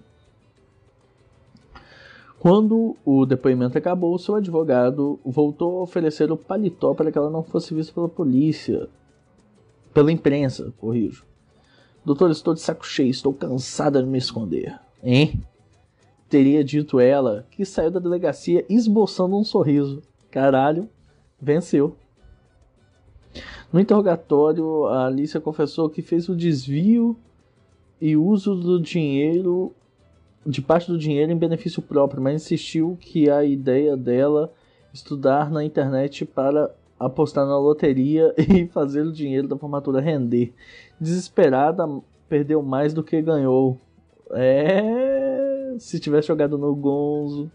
Quando 2.38 2.96
o 3.03 3.25
depoimento 3.25 3.79
acabou, 3.79 4.15
seu 4.20 4.36
advogado 4.36 5.20
voltou 5.25 5.79
a 5.79 5.82
oferecer 5.82 6.32
o 6.32 6.38
paletó 6.38 6.94
para 6.94 7.12
que 7.12 7.17
ela 7.17 7.32
não 7.32 7.41
fosse 7.41 7.74
vista 7.74 7.91
pela 7.91 8.08
polícia. 8.08 8.88
Pela 9.91 10.12
imprensa, 10.12 10.72
corrijo. 10.77 11.25
Doutor, 12.06 12.29
estou 12.29 12.53
de 12.53 12.62
saco 12.62 12.86
cheio, 12.86 13.10
estou 13.10 13.34
cansada 13.34 14.03
de 14.03 14.08
me 14.08 14.20
esconder. 14.20 14.79
Hein? 15.03 15.41
teria 16.29 16.63
dito 16.63 17.00
ela 17.00 17.46
que 17.51 17.65
saiu 17.65 17.89
da 17.89 18.00
delegacia 18.00 18.65
esboçando 18.70 19.36
um 19.36 19.44
sorriso. 19.44 20.03
Caralho, 20.38 20.88
venceu. 21.41 21.96
No 23.74 23.79
interrogatório, 23.79 24.86
a 24.86 25.08
Alicia 25.08 25.41
confessou 25.41 25.89
que 25.89 26.03
fez 26.03 26.29
o 26.29 26.36
desvio 26.36 27.17
e 28.00 28.15
uso 28.15 28.53
do 28.53 28.79
dinheiro, 28.79 29.74
de 30.46 30.62
parte 30.62 30.91
do 30.91 30.98
dinheiro 31.00 31.32
em 31.32 31.36
benefício 31.36 31.82
próprio, 31.82 32.22
mas 32.22 32.44
insistiu 32.44 32.96
que 33.01 33.32
a 33.32 33.44
ideia 33.44 33.98
dela 33.98 34.53
estudar 34.94 35.50
na 35.50 35.65
internet 35.65 36.24
para 36.24 36.72
apostar 37.00 37.48
na 37.48 37.58
loteria 37.58 38.32
e 38.38 38.67
fazer 38.67 39.08
o 39.08 39.12
dinheiro 39.12 39.48
da 39.48 39.58
formatura 39.58 40.00
render. 40.00 40.53
Desesperada, 41.01 41.84
perdeu 42.29 42.62
mais 42.62 42.94
do 42.94 43.03
que 43.03 43.20
ganhou. 43.24 43.75
É, 44.29 45.77
se 45.79 46.00
tivesse 46.00 46.27
jogado 46.27 46.60
no 46.60 46.75
Gonzo. 46.75 47.51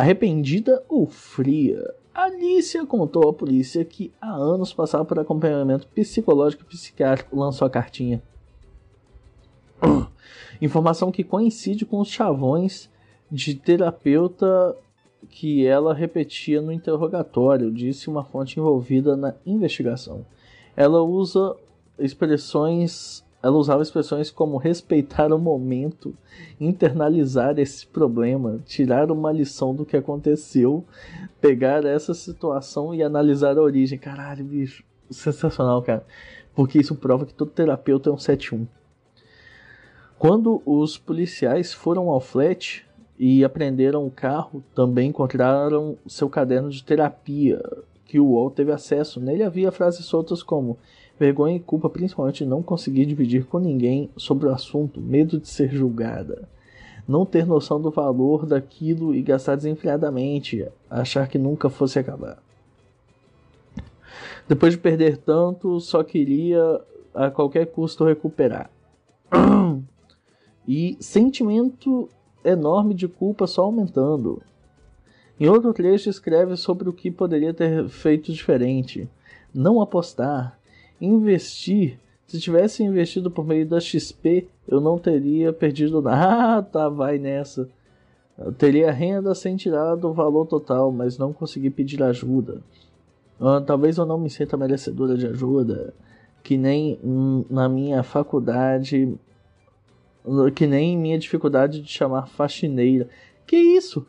Arrependida 0.00 0.82
ou 0.88 1.06
fria? 1.06 1.94
Alicia 2.14 2.86
contou 2.86 3.28
à 3.28 3.34
polícia 3.34 3.84
que 3.84 4.10
há 4.18 4.32
anos 4.32 4.72
passava 4.72 5.04
por 5.04 5.18
acompanhamento 5.18 5.86
psicológico 5.88 6.62
e 6.62 6.66
psiquiátrico, 6.68 7.38
lançou 7.38 7.66
a 7.66 7.70
cartinha. 7.70 8.22
Informação 10.58 11.12
que 11.12 11.22
coincide 11.22 11.84
com 11.84 12.00
os 12.00 12.08
chavões 12.08 12.88
de 13.30 13.54
terapeuta 13.54 14.74
que 15.28 15.66
ela 15.66 15.92
repetia 15.92 16.62
no 16.62 16.72
interrogatório, 16.72 17.70
disse 17.70 18.08
uma 18.08 18.24
fonte 18.24 18.58
envolvida 18.58 19.14
na 19.18 19.34
investigação. 19.44 20.24
Ela 20.74 21.02
usa 21.02 21.54
expressões, 21.98 23.22
ela 23.42 23.56
usava 23.56 23.82
expressões 23.82 24.30
como 24.30 24.58
respeitar 24.58 25.32
o 25.32 25.38
momento, 25.38 26.14
internalizar 26.60 27.58
esse 27.58 27.86
problema, 27.86 28.60
tirar 28.66 29.10
uma 29.10 29.32
lição 29.32 29.74
do 29.74 29.86
que 29.86 29.96
aconteceu, 29.96 30.84
pegar 31.40 31.84
essa 31.84 32.12
situação 32.12 32.94
e 32.94 33.02
analisar 33.02 33.56
a 33.56 33.62
origem. 33.62 33.98
Caralho, 33.98 34.44
bicho, 34.44 34.84
sensacional, 35.10 35.82
cara. 35.82 36.04
Porque 36.54 36.78
isso 36.78 36.94
prova 36.94 37.24
que 37.24 37.32
todo 37.32 37.50
terapeuta 37.50 38.10
é 38.10 38.12
um 38.12 38.18
71. 38.18 38.66
Quando 40.18 40.60
os 40.66 40.98
policiais 40.98 41.72
foram 41.72 42.10
ao 42.10 42.20
flat 42.20 42.84
e 43.18 43.42
apreenderam 43.42 44.06
o 44.06 44.10
carro, 44.10 44.62
também 44.74 45.08
encontraram 45.08 45.96
seu 46.06 46.28
caderno 46.28 46.68
de 46.68 46.84
terapia, 46.84 47.58
que 48.04 48.20
o 48.20 48.32
Wall 48.32 48.50
teve 48.50 48.70
acesso. 48.70 49.18
Nele 49.18 49.42
havia 49.42 49.72
frases 49.72 50.04
soltas 50.04 50.42
como 50.42 50.76
vergonha 51.20 51.56
e 51.56 51.60
culpa, 51.60 51.90
principalmente 51.90 52.46
não 52.46 52.62
conseguir 52.62 53.04
dividir 53.04 53.44
com 53.44 53.58
ninguém 53.58 54.08
sobre 54.16 54.48
o 54.48 54.54
assunto, 54.54 55.02
medo 55.02 55.38
de 55.38 55.46
ser 55.46 55.70
julgada, 55.70 56.48
não 57.06 57.26
ter 57.26 57.44
noção 57.44 57.78
do 57.78 57.90
valor 57.90 58.46
daquilo 58.46 59.14
e 59.14 59.20
gastar 59.20 59.54
desenfreadamente, 59.54 60.66
achar 60.88 61.28
que 61.28 61.36
nunca 61.36 61.68
fosse 61.68 61.98
acabar. 61.98 62.42
Depois 64.48 64.72
de 64.72 64.78
perder 64.78 65.18
tanto, 65.18 65.78
só 65.78 66.02
queria 66.02 66.80
a 67.14 67.30
qualquer 67.30 67.66
custo 67.66 68.04
recuperar. 68.06 68.70
e 70.66 70.96
sentimento 71.00 72.08
enorme 72.42 72.94
de 72.94 73.06
culpa 73.06 73.46
só 73.46 73.64
aumentando. 73.64 74.42
Em 75.38 75.48
outro 75.48 75.74
trecho 75.74 76.08
escreve 76.08 76.56
sobre 76.56 76.88
o 76.88 76.92
que 76.94 77.10
poderia 77.10 77.52
ter 77.52 77.88
feito 77.88 78.32
diferente. 78.32 79.08
Não 79.52 79.82
apostar, 79.82 80.59
investir. 81.00 81.98
Se 82.26 82.38
tivesse 82.38 82.82
investido 82.82 83.30
por 83.30 83.44
meio 83.44 83.66
da 83.66 83.80
XP, 83.80 84.48
eu 84.68 84.80
não 84.80 84.98
teria 84.98 85.52
perdido 85.52 86.00
nada. 86.00 86.58
Ah, 86.58 86.62
tá, 86.62 86.88
vai 86.88 87.18
nessa. 87.18 87.68
Eu 88.38 88.52
teria 88.52 88.90
renda 88.90 89.34
sem 89.34 89.56
tirar 89.56 89.96
do 89.96 90.12
valor 90.12 90.46
total, 90.46 90.90
mas 90.92 91.18
não 91.18 91.32
consegui 91.32 91.70
pedir 91.70 92.02
ajuda. 92.02 92.62
Ah, 93.40 93.60
talvez 93.60 93.98
eu 93.98 94.06
não 94.06 94.18
me 94.18 94.30
sinta 94.30 94.56
merecedora 94.56 95.16
de 95.16 95.26
ajuda, 95.26 95.94
que 96.42 96.56
nem 96.56 96.98
na 97.48 97.68
minha 97.68 98.02
faculdade 98.02 99.18
que 100.54 100.66
nem 100.66 100.96
minha 100.96 101.18
dificuldade 101.18 101.80
de 101.80 101.88
chamar 101.88 102.26
faxineira. 102.26 103.08
Que 103.46 103.56
isso? 103.56 104.06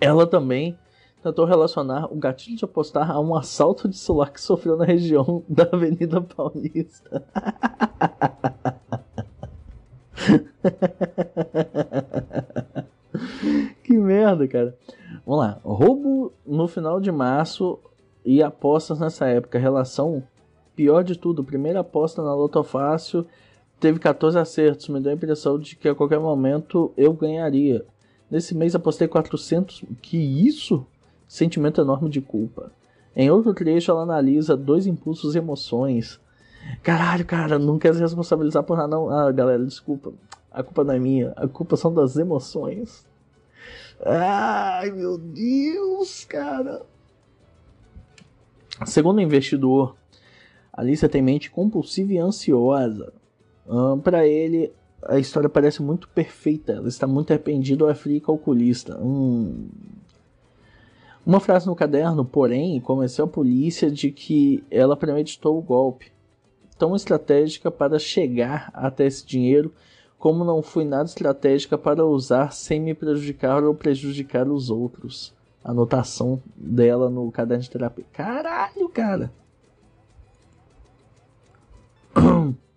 Ela 0.00 0.26
também 0.26 0.78
tentou 1.22 1.44
relacionar 1.44 2.12
o 2.12 2.16
gatilho 2.16 2.56
de 2.56 2.64
apostar 2.64 3.10
a 3.10 3.20
um 3.20 3.34
assalto 3.34 3.88
de 3.88 3.96
celular 3.96 4.30
que 4.30 4.40
sofreu 4.40 4.76
na 4.76 4.84
região 4.84 5.42
da 5.48 5.64
Avenida 5.64 6.20
Paulista. 6.20 7.24
que 13.84 13.92
merda, 13.92 14.48
cara. 14.48 14.76
Vamos 15.26 15.44
lá. 15.44 15.60
Roubo 15.62 16.32
no 16.46 16.66
final 16.68 17.00
de 17.00 17.12
março 17.12 17.78
e 18.24 18.42
apostas 18.42 19.00
nessa 19.00 19.26
época. 19.26 19.58
Relação 19.58 20.22
pior 20.74 21.04
de 21.04 21.18
tudo. 21.18 21.44
Primeira 21.44 21.80
aposta 21.80 22.22
na 22.22 22.34
Loto 22.34 22.62
Fácil 22.62 23.26
teve 23.78 23.98
14 23.98 24.38
acertos, 24.38 24.88
me 24.88 25.00
deu 25.00 25.10
a 25.10 25.14
impressão 25.14 25.58
de 25.58 25.74
que 25.74 25.88
a 25.88 25.94
qualquer 25.94 26.20
momento 26.20 26.92
eu 26.96 27.14
ganharia. 27.14 27.84
Nesse 28.30 28.54
mês 28.54 28.74
apostei 28.74 29.08
400. 29.08 29.84
Que 30.00 30.18
isso? 30.18 30.86
Sentimento 31.30 31.80
enorme 31.80 32.10
de 32.10 32.20
culpa. 32.20 32.72
Em 33.14 33.30
outro 33.30 33.54
trecho, 33.54 33.92
ela 33.92 34.02
analisa 34.02 34.56
dois 34.56 34.84
impulsos 34.84 35.36
e 35.36 35.38
emoções. 35.38 36.20
Caralho, 36.82 37.24
cara, 37.24 37.56
não 37.56 37.78
quer 37.78 37.94
se 37.94 38.00
responsabilizar 38.00 38.64
por 38.64 38.76
nada, 38.76 38.88
não. 38.88 39.08
Ah, 39.08 39.30
galera, 39.30 39.64
desculpa. 39.64 40.12
A 40.50 40.60
culpa 40.64 40.82
não 40.82 40.92
é 40.92 40.98
minha. 40.98 41.32
A 41.36 41.46
culpa 41.46 41.76
são 41.76 41.94
das 41.94 42.16
emoções. 42.16 43.06
Ai, 44.04 44.90
meu 44.90 45.16
Deus, 45.16 46.24
cara. 46.24 46.82
Segundo 48.84 49.18
o 49.18 49.22
investidor, 49.22 49.94
Alicia 50.72 51.08
tem 51.08 51.22
mente 51.22 51.48
compulsiva 51.48 52.12
e 52.12 52.18
ansiosa. 52.18 53.12
Um, 53.68 54.00
para 54.00 54.26
ele, 54.26 54.72
a 55.00 55.16
história 55.16 55.48
parece 55.48 55.80
muito 55.80 56.08
perfeita. 56.08 56.72
Ela 56.72 56.88
está 56.88 57.06
muito 57.06 57.30
arrependida 57.30 57.84
ou 57.84 57.90
é 57.90 57.94
fria 57.94 58.16
e 58.16 58.20
calculista. 58.20 58.98
Hum. 58.98 59.68
Uma 61.24 61.38
frase 61.38 61.66
no 61.66 61.76
caderno, 61.76 62.24
porém, 62.24 62.80
convenceu 62.80 63.26
a 63.26 63.28
polícia 63.28 63.90
de 63.90 64.10
que 64.10 64.64
ela 64.70 64.96
premeditou 64.96 65.58
o 65.58 65.62
golpe. 65.62 66.10
Tão 66.78 66.96
estratégica 66.96 67.70
para 67.70 67.98
chegar 67.98 68.70
até 68.72 69.06
esse 69.06 69.24
dinheiro, 69.26 69.72
como 70.18 70.44
não 70.44 70.62
foi 70.62 70.84
nada 70.84 71.04
estratégica 71.04 71.76
para 71.76 72.04
usar 72.04 72.52
sem 72.52 72.80
me 72.80 72.94
prejudicar 72.94 73.62
ou 73.64 73.74
prejudicar 73.74 74.48
os 74.48 74.70
outros. 74.70 75.34
Anotação 75.62 76.42
dela 76.56 77.10
no 77.10 77.30
caderno 77.30 77.62
de 77.62 77.70
terapia. 77.70 78.06
Caralho, 78.12 78.88
cara! 78.88 79.30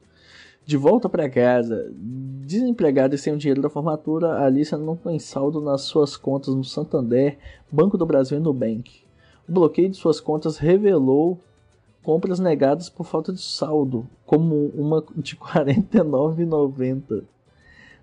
De 0.65 0.77
volta 0.77 1.09
para 1.09 1.29
casa, 1.29 1.91
desempregada 1.93 3.15
e 3.15 3.17
sem 3.17 3.33
o 3.33 3.37
dinheiro 3.37 3.61
da 3.61 3.69
formatura, 3.69 4.41
Alicia 4.41 4.77
não 4.77 4.95
tem 4.95 5.19
saldo 5.19 5.59
nas 5.59 5.81
suas 5.81 6.15
contas 6.15 6.55
no 6.55 6.63
Santander, 6.63 7.37
Banco 7.69 7.97
do 7.97 8.05
Brasil 8.05 8.37
e 8.37 8.41
Nubank. 8.41 9.03
O 9.47 9.51
bloqueio 9.51 9.89
de 9.89 9.97
suas 9.97 10.21
contas 10.21 10.57
revelou 10.57 11.37
compras 12.01 12.39
negadas 12.39 12.89
por 12.89 13.05
falta 13.05 13.33
de 13.33 13.41
saldo, 13.41 14.07
como 14.25 14.67
uma 14.75 15.03
de 15.17 15.35
R$ 15.35 15.65
49,90. 15.65 17.23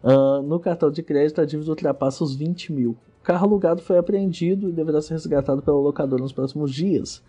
Uh, 0.03 0.42
no 0.42 0.61
cartão 0.61 0.90
de 0.90 1.03
crédito, 1.03 1.40
a 1.40 1.46
dívida 1.46 1.70
ultrapassa 1.70 2.25
os 2.25 2.35
20 2.35 2.73
mil. 2.73 2.90
O 3.20 3.23
carro 3.23 3.46
alugado 3.46 3.83
foi 3.83 3.96
apreendido 3.99 4.68
e 4.68 4.73
deverá 4.73 5.01
ser 5.01 5.14
resgatado 5.14 5.62
pela 5.62 5.79
locadora 5.79 6.23
nos 6.23 6.33
próximos 6.33 6.75
dias. 6.75 7.23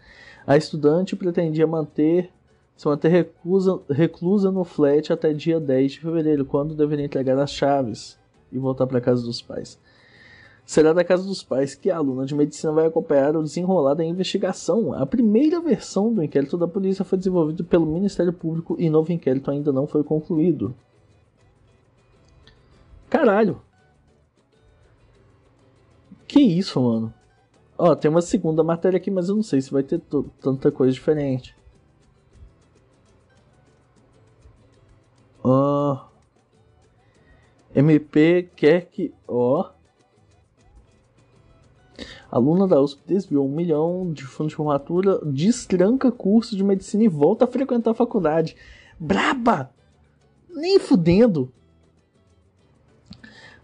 A 0.48 0.58
estudante 0.58 1.16
pretendia 1.16 1.68
manter 1.68 2.32
se 2.76 2.88
manter 2.88 3.10
recusa, 3.10 3.80
reclusa 3.90 4.52
no 4.52 4.64
flat 4.64 5.14
até 5.14 5.34
dia 5.34 5.60
10 5.60 5.92
de 5.92 6.00
fevereiro, 6.00 6.46
quando 6.46 6.76
deveria 6.76 7.06
entregar 7.06 7.38
as 7.38 7.52
chaves 7.52 8.20
e 8.52 8.58
voltar 8.58 8.88
para 8.88 9.00
casa 9.00 9.24
dos 9.24 9.42
pais. 9.42 9.80
Será 10.66 10.94
da 10.94 11.04
casa 11.04 11.24
dos 11.24 11.44
pais 11.44 11.76
que 11.76 11.90
a 11.90 11.98
aluna 11.98 12.26
de 12.26 12.34
medicina 12.34 12.72
vai 12.72 12.86
acompanhar 12.86 13.36
o 13.36 13.44
desenrolar 13.44 13.94
da 13.94 14.06
investigação. 14.06 14.94
A 14.94 15.06
primeira 15.06 15.60
versão 15.60 16.14
do 16.14 16.24
inquérito 16.24 16.58
da 16.58 16.68
polícia 16.68 17.04
foi 17.04 17.18
desenvolvida 17.18 17.64
pelo 17.64 17.86
Ministério 17.86 18.32
Público 18.32 18.76
e 18.80 18.90
novo 18.90 19.12
inquérito 19.12 19.52
ainda 19.52 19.72
não 19.72 19.86
foi 19.86 20.04
concluído. 20.04 20.74
Caralho! 23.10 23.62
Que 26.26 26.40
isso, 26.40 26.80
mano? 26.80 27.14
Ó, 27.78 27.94
tem 27.94 28.10
uma 28.10 28.22
segunda 28.22 28.64
matéria 28.64 28.96
aqui, 28.96 29.12
mas 29.12 29.28
eu 29.28 29.36
não 29.36 29.44
sei 29.44 29.60
se 29.60 29.72
vai 29.72 29.84
ter 29.84 30.02
tanta 30.40 30.72
coisa 30.72 30.94
diferente. 30.94 31.54
Uh, 35.44 36.00
MP 37.74 38.50
quer 38.56 38.86
que. 38.86 39.14
Ó. 39.28 39.70
Aluna 42.32 42.68
da 42.68 42.80
USP 42.80 43.02
desviou 43.06 43.46
um 43.46 43.54
milhão 43.54 44.12
de 44.12 44.24
fundo 44.24 44.50
de 44.50 44.56
formatura, 44.56 45.20
destranca 45.26 46.12
curso 46.12 46.56
de 46.56 46.64
medicina 46.64 47.04
e 47.04 47.08
volta 47.08 47.46
a 47.46 47.48
frequentar 47.48 47.92
a 47.92 47.96
faculdade. 47.96 48.56
Braba! 48.98 49.72
Nem 50.50 50.80
fudendo! 50.80 51.52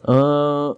Uh, 0.03 0.77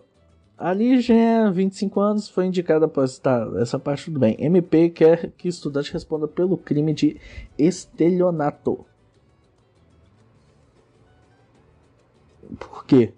a 0.58 0.74
Lígia, 0.74 1.50
25 1.52 2.00
anos, 2.00 2.28
foi 2.28 2.46
indicada 2.46 2.86
após. 2.86 3.18
Tá, 3.18 3.50
essa 3.58 3.80
parte 3.80 4.06
tudo 4.06 4.20
bem. 4.20 4.36
MP 4.40 4.90
quer 4.90 5.32
que 5.32 5.48
estudante 5.48 5.94
responda 5.94 6.28
pelo 6.28 6.58
crime 6.58 6.94
de 6.94 7.20
estelionato. 7.58 8.86
Por 12.58 12.86
quê? 12.86 13.14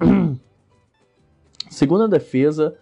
Segundo 1.70 2.04
a 2.04 2.06
defesa, 2.06 2.74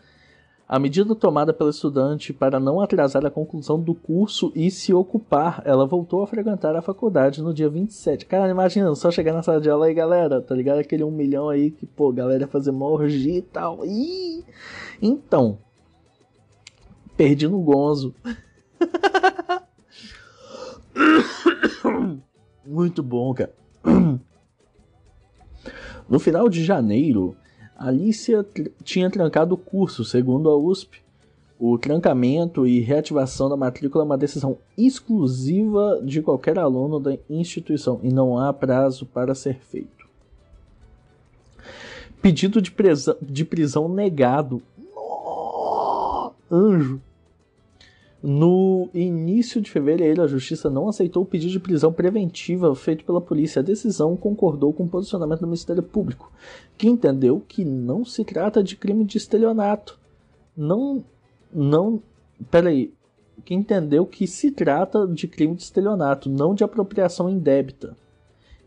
a 0.68 0.78
medida 0.78 1.16
tomada 1.16 1.52
pela 1.52 1.70
estudante 1.70 2.32
para 2.32 2.60
não 2.60 2.80
atrasar 2.80 3.26
a 3.26 3.30
conclusão 3.30 3.80
do 3.80 3.92
curso 3.92 4.52
e 4.54 4.70
se 4.70 4.94
ocupar, 4.94 5.60
ela 5.64 5.84
voltou 5.84 6.22
a 6.22 6.28
frequentar 6.28 6.76
a 6.76 6.82
faculdade 6.82 7.42
no 7.42 7.52
dia 7.52 7.68
27. 7.68 8.24
Cara, 8.26 8.48
imagina, 8.48 8.94
só 8.94 9.10
chegar 9.10 9.32
na 9.32 9.42
sala 9.42 9.60
de 9.60 9.68
aula 9.68 9.86
aí, 9.86 9.94
galera, 9.94 10.40
tá 10.40 10.54
ligado? 10.54 10.78
Aquele 10.78 11.02
um 11.02 11.10
milhão 11.10 11.48
aí 11.48 11.72
que, 11.72 11.86
pô, 11.86 12.12
galera 12.12 12.46
fazer 12.46 12.70
morgia 12.70 13.38
e 13.38 13.42
tal. 13.42 13.84
Ih! 13.84 14.44
Então, 15.02 15.58
perdi 17.16 17.48
no 17.48 17.60
gonzo. 17.60 18.14
Muito 22.64 23.02
bom, 23.02 23.34
cara. 23.34 23.52
No 26.10 26.18
final 26.18 26.48
de 26.48 26.64
janeiro, 26.64 27.36
Alicia 27.78 28.44
tinha 28.82 29.08
trancado 29.08 29.54
o 29.54 29.58
curso, 29.58 30.04
segundo 30.04 30.50
a 30.50 30.56
USP. 30.56 31.00
O 31.56 31.78
trancamento 31.78 32.66
e 32.66 32.80
reativação 32.80 33.48
da 33.48 33.56
matrícula 33.56 34.02
é 34.02 34.06
uma 34.06 34.18
decisão 34.18 34.58
exclusiva 34.76 36.00
de 36.02 36.20
qualquer 36.20 36.58
aluno 36.58 36.98
da 36.98 37.16
instituição 37.28 38.00
e 38.02 38.10
não 38.12 38.36
há 38.36 38.52
prazo 38.52 39.06
para 39.06 39.36
ser 39.36 39.60
feito. 39.60 40.08
Pedido 42.20 42.60
de 42.60 42.72
prisão, 42.72 43.16
de 43.22 43.44
prisão 43.44 43.88
negado. 43.88 44.60
Oh, 44.96 46.32
anjo. 46.50 47.00
No 48.22 48.90
início 48.92 49.62
de 49.62 49.70
fevereiro, 49.70 50.20
a 50.22 50.26
justiça 50.26 50.68
não 50.68 50.90
aceitou 50.90 51.22
o 51.22 51.26
pedido 51.26 51.52
de 51.52 51.60
prisão 51.60 51.90
preventiva 51.90 52.74
feito 52.74 53.02
pela 53.02 53.20
polícia. 53.20 53.60
A 53.60 53.64
decisão 53.64 54.14
concordou 54.14 54.74
com 54.74 54.84
o 54.84 54.88
posicionamento 54.88 55.40
do 55.40 55.46
Ministério 55.46 55.82
Público, 55.82 56.30
que 56.76 56.86
entendeu 56.86 57.42
que 57.48 57.64
não 57.64 58.04
se 58.04 58.22
trata 58.22 58.62
de 58.62 58.76
crime 58.76 59.06
de 59.06 59.16
estelionato. 59.16 59.98
Não. 60.54 61.02
Não. 61.50 62.02
Peraí. 62.50 62.92
Que 63.42 63.54
entendeu 63.54 64.04
que 64.04 64.26
se 64.26 64.50
trata 64.50 65.06
de 65.06 65.26
crime 65.26 65.54
de 65.54 65.62
estelionato, 65.62 66.28
não 66.28 66.54
de 66.54 66.62
apropriação 66.62 67.30
indébita. 67.30 67.96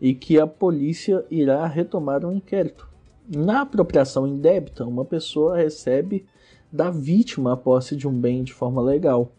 E 0.01 0.15
que 0.15 0.39
a 0.39 0.47
polícia 0.47 1.23
irá 1.29 1.67
retomar 1.67 2.25
um 2.25 2.33
inquérito. 2.33 2.89
Na 3.29 3.61
apropriação 3.61 4.27
indébita, 4.27 4.83
uma 4.83 5.05
pessoa 5.05 5.55
recebe 5.55 6.25
da 6.71 6.89
vítima 6.89 7.53
a 7.53 7.57
posse 7.57 7.95
de 7.95 8.07
um 8.07 8.19
bem 8.19 8.43
de 8.43 8.51
forma 8.51 8.81
legal 8.81 9.31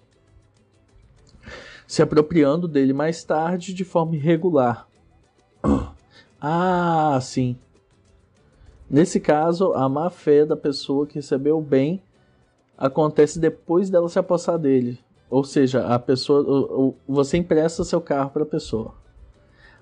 se 1.87 2.03
apropriando 2.03 2.67
dele 2.67 2.93
mais 2.93 3.25
tarde 3.25 3.75
de 3.75 3.85
forma 3.85 4.17
irregular. 4.17 4.87
Ah, 6.47 7.19
sim. 7.23 7.57
Nesse 8.91 9.19
caso, 9.19 9.73
a 9.73 9.89
má 9.89 10.11
fé 10.11 10.45
da 10.45 10.55
pessoa 10.55 11.07
que 11.07 11.15
recebeu 11.15 11.57
o 11.57 11.63
bem 11.63 12.03
acontece 12.77 13.39
depois 13.39 13.89
dela 13.89 14.11
se 14.11 14.19
apossar 14.19 14.59
dele. 14.59 14.99
Ou 15.31 15.43
seja, 15.43 15.87
a 15.87 15.99
pessoa, 15.99 16.95
você 17.09 17.39
empresta 17.39 17.83
seu 17.83 17.99
carro 17.99 18.29
para 18.29 18.43
a 18.43 18.47
pessoa. 18.47 18.93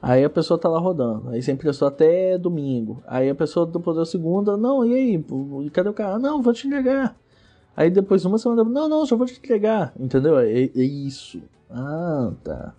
Aí 0.00 0.24
a 0.24 0.30
pessoa 0.30 0.58
tá 0.58 0.68
lá 0.68 0.78
rodando. 0.78 1.30
Aí 1.30 1.42
você 1.42 1.52
emprestou 1.52 1.86
até 1.86 2.38
domingo. 2.38 3.02
Aí 3.06 3.28
a 3.28 3.34
pessoa 3.34 3.66
depois 3.66 3.96
da 3.96 4.04
segunda, 4.04 4.56
não, 4.56 4.84
e 4.84 4.94
aí? 4.94 5.24
Cadê 5.72 5.88
o 5.88 5.92
carro? 5.92 6.18
Não, 6.18 6.40
vou 6.40 6.52
te 6.52 6.66
entregar. 6.66 7.16
Aí 7.76 7.90
depois 7.90 8.24
uma 8.24 8.38
semana, 8.38 8.64
não, 8.64 8.88
não, 8.88 9.06
só 9.06 9.16
vou 9.16 9.26
te 9.26 9.38
entregar. 9.38 9.92
Entendeu? 9.98 10.38
É, 10.38 10.50
é 10.52 10.82
isso. 10.82 11.42
Ah, 11.70 12.32
tá. 12.44 12.74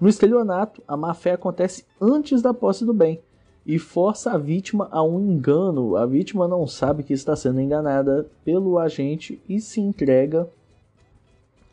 No 0.00 0.08
estelionato, 0.08 0.82
a 0.86 0.96
má-fé 0.96 1.32
acontece 1.32 1.84
antes 2.00 2.42
da 2.42 2.52
posse 2.52 2.84
do 2.84 2.92
bem 2.92 3.20
e 3.64 3.78
força 3.78 4.32
a 4.32 4.38
vítima 4.38 4.88
a 4.90 5.02
um 5.02 5.20
engano. 5.20 5.96
A 5.96 6.04
vítima 6.04 6.48
não 6.48 6.66
sabe 6.66 7.02
que 7.02 7.12
está 7.12 7.34
sendo 7.36 7.60
enganada 7.60 8.26
pelo 8.44 8.78
agente 8.78 9.40
e 9.48 9.60
se 9.60 9.80
entrega 9.80 10.48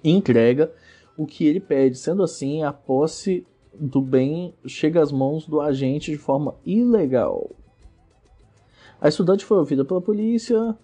entrega 0.04 0.72
o 1.18 1.26
que 1.26 1.46
ele 1.46 1.60
pede. 1.60 1.98
Sendo 1.98 2.24
assim, 2.24 2.64
a 2.64 2.72
posse 2.72 3.46
do 3.74 4.02
bem 4.02 4.54
chega 4.66 5.02
às 5.02 5.12
mãos 5.12 5.46
do 5.46 5.62
agente 5.62 6.12
de 6.12 6.18
forma 6.18 6.56
ilegal. 6.66 7.50
A 9.02 9.08
estudante 9.08 9.46
foi 9.46 9.58
ouvida 9.58 9.86
pela 9.86 10.02
polícia 10.02 10.76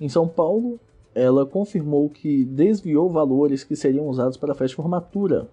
em 0.00 0.08
São 0.08 0.28
Paulo 0.28 0.78
ela 1.14 1.46
confirmou 1.46 2.10
que 2.10 2.44
desviou 2.44 3.08
valores 3.08 3.62
que 3.62 3.76
seriam 3.76 4.08
usados 4.08 4.36
para 4.36 4.52
a 4.52 4.54
festa 4.54 4.68
de 4.68 4.76
formatura, 4.76 5.48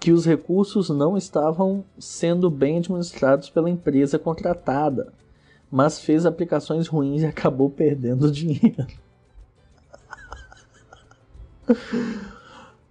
que 0.00 0.10
os 0.10 0.24
recursos 0.24 0.88
não 0.88 1.16
estavam 1.16 1.84
sendo 1.98 2.50
bem 2.50 2.78
administrados 2.78 3.50
pela 3.50 3.70
empresa 3.70 4.18
contratada, 4.18 5.12
mas 5.70 6.00
fez 6.00 6.26
aplicações 6.26 6.88
ruins 6.88 7.22
e 7.22 7.26
acabou 7.26 7.70
perdendo 7.70 8.30
dinheiro. 8.32 8.86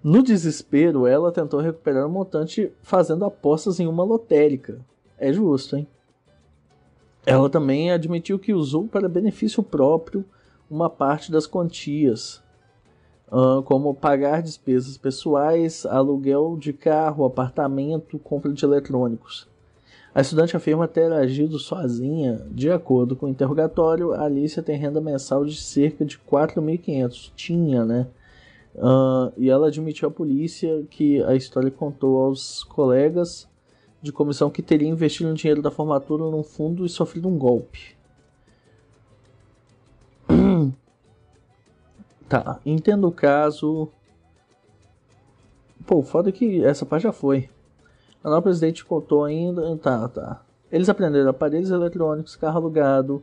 No 0.04 0.24
desespero, 0.24 1.06
ela 1.06 1.32
tentou 1.32 1.60
recuperar 1.60 2.08
o 2.08 2.10
montante 2.10 2.72
fazendo 2.82 3.26
apostas 3.26 3.80
em 3.80 3.88
uma 3.88 4.04
lotérica. 4.04 4.80
É 5.18 5.32
justo, 5.32 5.76
hein? 5.76 5.88
Ela 7.26 7.50
também 7.50 7.92
admitiu 7.92 8.40
que 8.40 8.54
usou 8.54 8.88
para 8.88 9.08
benefício 9.08 9.62
próprio 9.62 10.26
uma 10.72 10.90
parte 10.90 11.32
das 11.32 11.46
quantias, 11.46 12.42
como 13.66 13.94
pagar 13.94 14.42
despesas 14.42 14.98
pessoais, 14.98 15.86
aluguel 15.86 16.58
de 16.58 16.72
carro, 16.72 17.26
apartamento, 17.26 18.18
compra 18.18 18.54
de 18.54 18.64
eletrônicos. 18.64 19.48
A 20.14 20.22
estudante 20.22 20.58
afirma 20.58 20.88
ter 20.88 21.12
agido 21.12 21.58
sozinha. 21.58 22.46
De 22.52 22.70
acordo 22.70 23.16
com 23.16 23.26
o 23.26 23.30
interrogatório, 23.30 24.14
a 24.14 24.24
Alicia 24.24 24.62
tem 24.62 24.78
renda 24.78 25.00
mensal 25.00 25.46
de 25.46 25.56
cerca 25.56 26.04
de 26.04 26.18
4.500. 26.20 27.32
Tinha, 27.34 27.86
né? 27.86 28.08
Uh, 28.76 29.32
e 29.38 29.50
ela 29.50 29.68
admitiu 29.68 30.10
à 30.10 30.12
polícia 30.12 30.84
que 30.90 31.22
a 31.24 31.36
história 31.36 31.72
contou 31.72 32.20
aos 32.20 32.64
colegas 32.64 33.48
de 34.02 34.12
comissão 34.12 34.50
que 34.50 34.62
teria 34.62 34.88
investido 34.88 35.30
o 35.30 35.34
dinheiro 35.34 35.62
da 35.62 35.72
formatura 35.72 36.24
num 36.24 36.44
fundo 36.44 36.86
e 36.86 36.90
sofrido 36.90 37.28
um 37.30 37.38
golpe. 37.38 37.96
Tá, 42.32 42.62
entendo 42.66 43.10
o 43.10 43.12
caso. 43.12 43.90
Pô, 45.86 46.02
foda 46.02 46.30
é 46.30 46.32
que 46.32 46.64
essa 46.64 46.86
parte 46.86 47.04
já 47.04 47.12
foi. 47.12 47.50
A 48.24 48.30
nova 48.30 48.44
presidente 48.44 48.86
contou 48.86 49.26
ainda. 49.26 49.76
Tá, 49.78 50.08
tá. 50.08 50.42
Eles 50.72 50.88
aprenderam 50.88 51.30
aparelhos 51.30 51.72
eletrônicos, 51.72 52.38
carro 52.38 52.58
alugado 52.58 53.22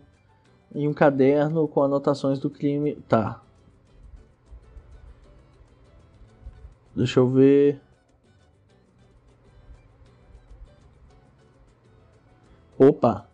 e 0.75 0.87
um 0.87 0.93
caderno 0.93 1.67
com 1.67 1.83
anotações 1.83 2.39
do 2.39 2.51
crime. 2.51 2.97
Tá. 3.09 3.41
Deixa 6.95 7.21
eu 7.21 7.29
ver. 7.29 7.81
Opa! 12.79 13.28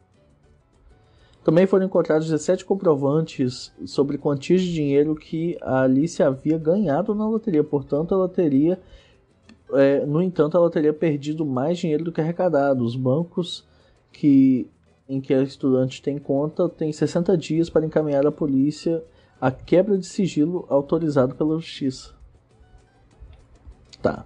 Também 1.44 1.66
foram 1.66 1.84
encontrados 1.84 2.26
17 2.26 2.64
comprovantes 2.64 3.70
sobre 3.84 4.16
quantias 4.16 4.62
de 4.62 4.72
dinheiro 4.72 5.14
que 5.14 5.58
a 5.60 5.82
Alice 5.82 6.22
havia 6.22 6.56
ganhado 6.56 7.14
na 7.14 7.28
loteria. 7.28 7.62
Portanto, 7.62 8.14
ela 8.14 8.26
teria, 8.26 8.80
é, 9.74 10.06
no 10.06 10.22
entanto, 10.22 10.56
ela 10.56 10.70
teria 10.70 10.94
perdido 10.94 11.44
mais 11.44 11.76
dinheiro 11.76 12.02
do 12.02 12.10
que 12.10 12.22
arrecadado. 12.22 12.82
Os 12.82 12.96
bancos 12.96 13.62
que, 14.10 14.66
em 15.06 15.20
que 15.20 15.34
a 15.34 15.42
estudante 15.42 16.00
tem 16.00 16.16
conta 16.16 16.66
têm 16.66 16.90
60 16.90 17.36
dias 17.36 17.68
para 17.68 17.84
encaminhar 17.84 18.26
à 18.26 18.32
polícia 18.32 19.04
a 19.38 19.50
quebra 19.50 19.98
de 19.98 20.06
sigilo 20.06 20.64
autorizado 20.70 21.34
pela 21.34 21.58
justiça. 21.58 22.14
Tá. 24.00 24.24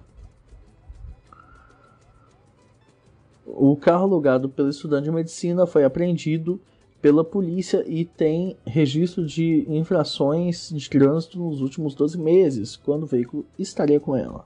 O 3.45 3.75
carro 3.75 4.05
alugado 4.05 4.49
pelo 4.49 4.69
estudante 4.69 5.05
de 5.05 5.11
medicina 5.11 5.67
foi 5.67 5.83
apreendido 5.83 6.61
pela 7.01 7.25
polícia 7.25 7.85
e 7.87 8.05
tem 8.05 8.57
registro 8.67 9.25
de 9.25 9.65
infrações 9.69 10.71
de 10.71 10.91
trânsito 10.91 11.39
nos 11.39 11.61
últimos 11.61 11.95
12 11.95 12.19
meses, 12.19 12.77
quando 12.77 13.05
o 13.05 13.07
veículo 13.07 13.47
estaria 13.59 14.01
com 14.01 14.17
ela. 14.17 14.45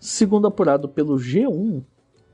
Segundo 0.00 0.46
apurado 0.46 0.88
pelo 0.88 1.16
G1, 1.16 1.82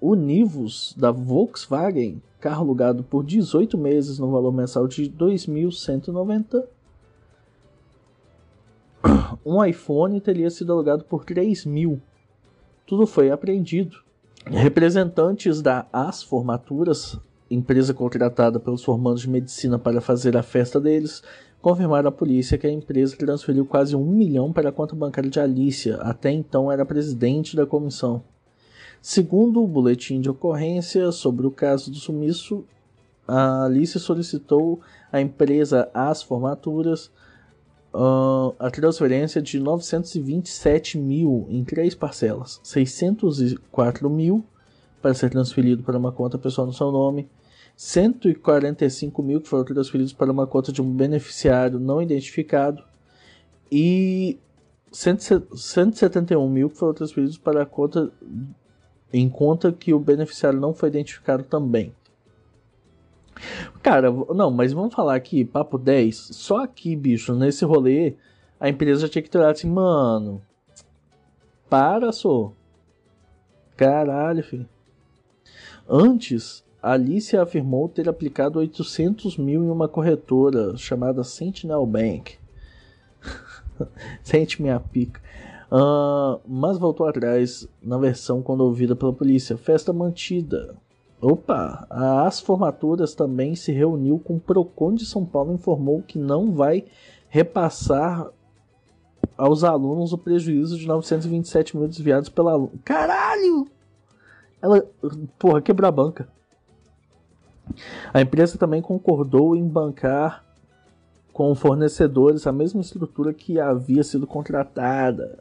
o 0.00 0.14
Nivus 0.14 0.94
da 0.96 1.10
Volkswagen, 1.10 2.22
carro 2.38 2.62
alugado 2.62 3.02
por 3.02 3.24
18 3.24 3.76
meses 3.76 4.18
no 4.18 4.30
valor 4.30 4.52
mensal 4.52 4.86
de 4.86 5.10
2.190, 5.10 6.64
um 9.44 9.64
iPhone 9.64 10.20
teria 10.20 10.50
sido 10.50 10.72
alugado 10.72 11.04
por 11.04 11.24
3 11.24 11.64
mil. 11.64 12.00
Tudo 12.86 13.06
foi 13.06 13.30
apreendido. 13.30 13.96
Representantes 14.46 15.62
da 15.62 15.86
As 15.90 16.22
Formaturas 16.22 17.18
empresa 17.54 17.94
contratada 17.94 18.60
pelos 18.60 18.84
formandos 18.84 19.22
de 19.22 19.30
medicina 19.30 19.78
para 19.78 20.00
fazer 20.00 20.36
a 20.36 20.42
festa 20.42 20.80
deles, 20.80 21.22
confirmaram 21.62 22.08
à 22.08 22.12
polícia 22.12 22.58
que 22.58 22.66
a 22.66 22.72
empresa 22.72 23.16
transferiu 23.16 23.64
quase 23.64 23.96
um 23.96 24.04
milhão 24.04 24.52
para 24.52 24.68
a 24.68 24.72
conta 24.72 24.94
bancária 24.94 25.30
de 25.30 25.40
Alicia, 25.40 25.96
até 25.96 26.30
então 26.30 26.70
era 26.70 26.84
presidente 26.84 27.56
da 27.56 27.64
comissão. 27.64 28.22
Segundo 29.00 29.62
o 29.62 29.68
boletim 29.68 30.20
de 30.20 30.28
ocorrência 30.28 31.10
sobre 31.12 31.46
o 31.46 31.50
caso 31.50 31.90
do 31.90 31.96
sumiço, 31.96 32.64
a 33.26 33.64
Alicia 33.64 34.00
solicitou 34.00 34.80
à 35.12 35.20
empresa 35.20 35.88
As 35.94 36.22
Formaturas 36.22 37.10
uh, 37.94 38.54
a 38.58 38.70
transferência 38.70 39.40
de 39.40 39.60
927 39.60 40.98
mil 40.98 41.46
em 41.48 41.64
três 41.64 41.94
parcelas: 41.94 42.60
604 42.62 44.10
mil 44.10 44.44
para 45.00 45.14
ser 45.14 45.30
transferido 45.30 45.82
para 45.82 45.98
uma 45.98 46.10
conta 46.10 46.38
pessoal 46.38 46.66
no 46.66 46.72
seu 46.72 46.90
nome, 46.90 47.28
145 47.76 49.22
mil 49.22 49.40
que 49.40 49.48
foram 49.48 49.64
transferidos 49.64 50.12
para 50.12 50.30
uma 50.30 50.46
conta 50.46 50.72
de 50.72 50.80
um 50.80 50.90
beneficiário 50.90 51.78
não 51.78 52.00
identificado 52.00 52.82
e 53.70 54.38
171 54.92 56.48
mil 56.48 56.70
que 56.70 56.76
foram 56.76 56.94
transferidos 56.94 57.36
para 57.36 57.62
a 57.62 57.66
conta 57.66 58.12
em 59.12 59.28
conta 59.28 59.72
que 59.72 59.94
o 59.94 59.98
beneficiário 59.98 60.58
não 60.60 60.74
foi 60.74 60.88
identificado 60.88 61.44
também. 61.44 61.94
Cara, 63.82 64.10
não, 64.10 64.50
mas 64.50 64.72
vamos 64.72 64.94
falar 64.94 65.14
aqui, 65.14 65.44
papo 65.44 65.78
10. 65.78 66.16
Só 66.16 66.62
aqui, 66.62 66.96
bicho, 66.96 67.34
nesse 67.34 67.64
rolê, 67.64 68.14
a 68.58 68.68
empresa 68.68 69.08
tinha 69.08 69.22
que 69.22 69.30
ter 69.30 69.42
assim, 69.44 69.68
mano. 69.68 70.42
Para, 71.68 72.10
só. 72.12 72.52
Caralho, 73.76 74.42
filho. 74.42 74.68
Antes, 75.88 76.63
Alice 76.84 77.34
afirmou 77.34 77.88
ter 77.88 78.06
aplicado 78.10 78.58
800 78.58 79.38
mil 79.38 79.64
em 79.64 79.70
uma 79.70 79.88
corretora 79.88 80.76
chamada 80.76 81.24
Sentinel 81.24 81.86
Bank. 81.86 82.36
Sente 84.22 84.60
minha 84.60 84.78
pica. 84.78 85.18
Uh, 85.72 86.38
mas 86.46 86.76
voltou 86.76 87.08
atrás 87.08 87.66
na 87.82 87.96
versão 87.96 88.42
quando 88.42 88.60
ouvida 88.60 88.94
pela 88.94 89.14
polícia. 89.14 89.56
Festa 89.56 89.94
mantida. 89.94 90.76
Opa, 91.22 91.86
as 91.88 92.38
formaturas 92.38 93.14
também 93.14 93.54
se 93.54 93.72
reuniu 93.72 94.18
com 94.18 94.36
o 94.36 94.40
Procon 94.40 94.94
de 94.94 95.06
São 95.06 95.24
Paulo 95.24 95.52
e 95.52 95.54
informou 95.54 96.02
que 96.02 96.18
não 96.18 96.52
vai 96.52 96.84
repassar 97.30 98.30
aos 99.38 99.64
alunos 99.64 100.12
o 100.12 100.18
prejuízo 100.18 100.76
de 100.76 100.86
927 100.86 101.78
mil 101.78 101.88
desviados 101.88 102.28
pela. 102.28 102.68
Caralho! 102.84 103.66
Ela, 104.60 104.86
porra, 105.38 105.62
quebrou 105.62 105.88
a 105.88 105.92
banca. 105.92 106.28
A 108.12 108.20
empresa 108.20 108.58
também 108.58 108.82
concordou 108.82 109.56
em 109.56 109.66
bancar 109.66 110.44
com 111.32 111.54
fornecedores 111.54 112.46
a 112.46 112.52
mesma 112.52 112.80
estrutura 112.80 113.34
que 113.34 113.58
havia 113.58 114.04
sido 114.04 114.26
contratada. 114.26 115.38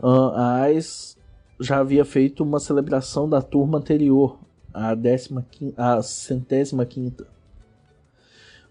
A 0.00 0.62
AIS 0.62 1.18
já 1.58 1.78
havia 1.78 2.04
feito 2.04 2.42
uma 2.42 2.60
celebração 2.60 3.28
da 3.28 3.40
turma 3.40 3.78
anterior, 3.78 4.38
a, 4.72 4.94
décima, 4.94 5.46
a 5.76 6.02
centésima 6.02 6.84
quinta. 6.84 7.26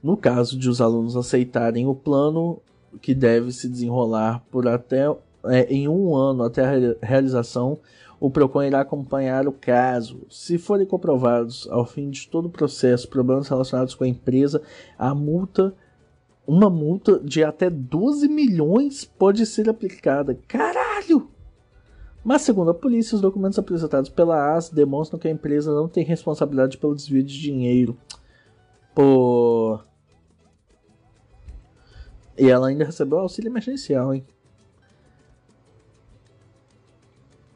No 0.01 0.17
caso 0.17 0.57
de 0.57 0.69
os 0.69 0.81
alunos 0.81 1.15
aceitarem 1.15 1.87
o 1.87 1.93
plano, 1.93 2.61
que 3.01 3.13
deve 3.13 3.51
se 3.51 3.69
desenrolar 3.69 4.43
por 4.51 4.67
até 4.67 5.05
é, 5.45 5.63
em 5.73 5.87
um 5.87 6.15
ano 6.15 6.43
até 6.43 6.63
a 6.65 6.95
realização, 7.01 7.79
o 8.21 8.29
PROCON 8.29 8.61
irá 8.61 8.81
acompanhar 8.81 9.47
o 9.47 9.51
caso. 9.51 10.27
Se 10.29 10.59
forem 10.59 10.85
comprovados, 10.85 11.67
ao 11.71 11.87
fim 11.87 12.07
de 12.11 12.27
todo 12.27 12.45
o 12.45 12.51
processo, 12.51 13.09
problemas 13.09 13.47
relacionados 13.47 13.95
com 13.95 14.03
a 14.03 14.07
empresa, 14.07 14.61
a 14.95 15.15
multa, 15.15 15.75
uma 16.45 16.69
multa 16.69 17.19
de 17.19 17.43
até 17.43 17.67
12 17.67 18.27
milhões 18.27 19.03
pode 19.03 19.43
ser 19.47 19.67
aplicada. 19.67 20.39
Caralho! 20.47 21.31
Mas, 22.23 22.43
segundo 22.43 22.69
a 22.69 22.75
polícia, 22.75 23.15
os 23.15 23.21
documentos 23.21 23.57
apresentados 23.57 24.11
pela 24.11 24.55
AS 24.55 24.69
demonstram 24.69 25.19
que 25.19 25.27
a 25.27 25.31
empresa 25.31 25.73
não 25.73 25.89
tem 25.89 26.05
responsabilidade 26.05 26.77
pelo 26.77 26.95
desvio 26.95 27.23
de 27.23 27.41
dinheiro. 27.41 27.97
Pô. 28.93 29.79
E 32.37 32.47
ela 32.47 32.67
ainda 32.67 32.85
recebeu 32.85 33.17
auxílio 33.17 33.49
emergencial, 33.49 34.13
hein? 34.13 34.23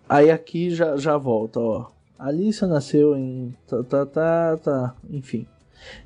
Aí 0.07 0.29
aqui 0.29 0.69
já, 0.69 0.97
já 0.97 1.17
volta, 1.17 1.59
ó. 1.59 1.87
Alicia 2.17 2.67
nasceu 2.67 3.15
em. 3.17 3.55
Tá, 3.67 3.83
tá, 3.83 4.05
tá, 4.05 4.57
tá. 4.57 4.95
Enfim. 5.09 5.45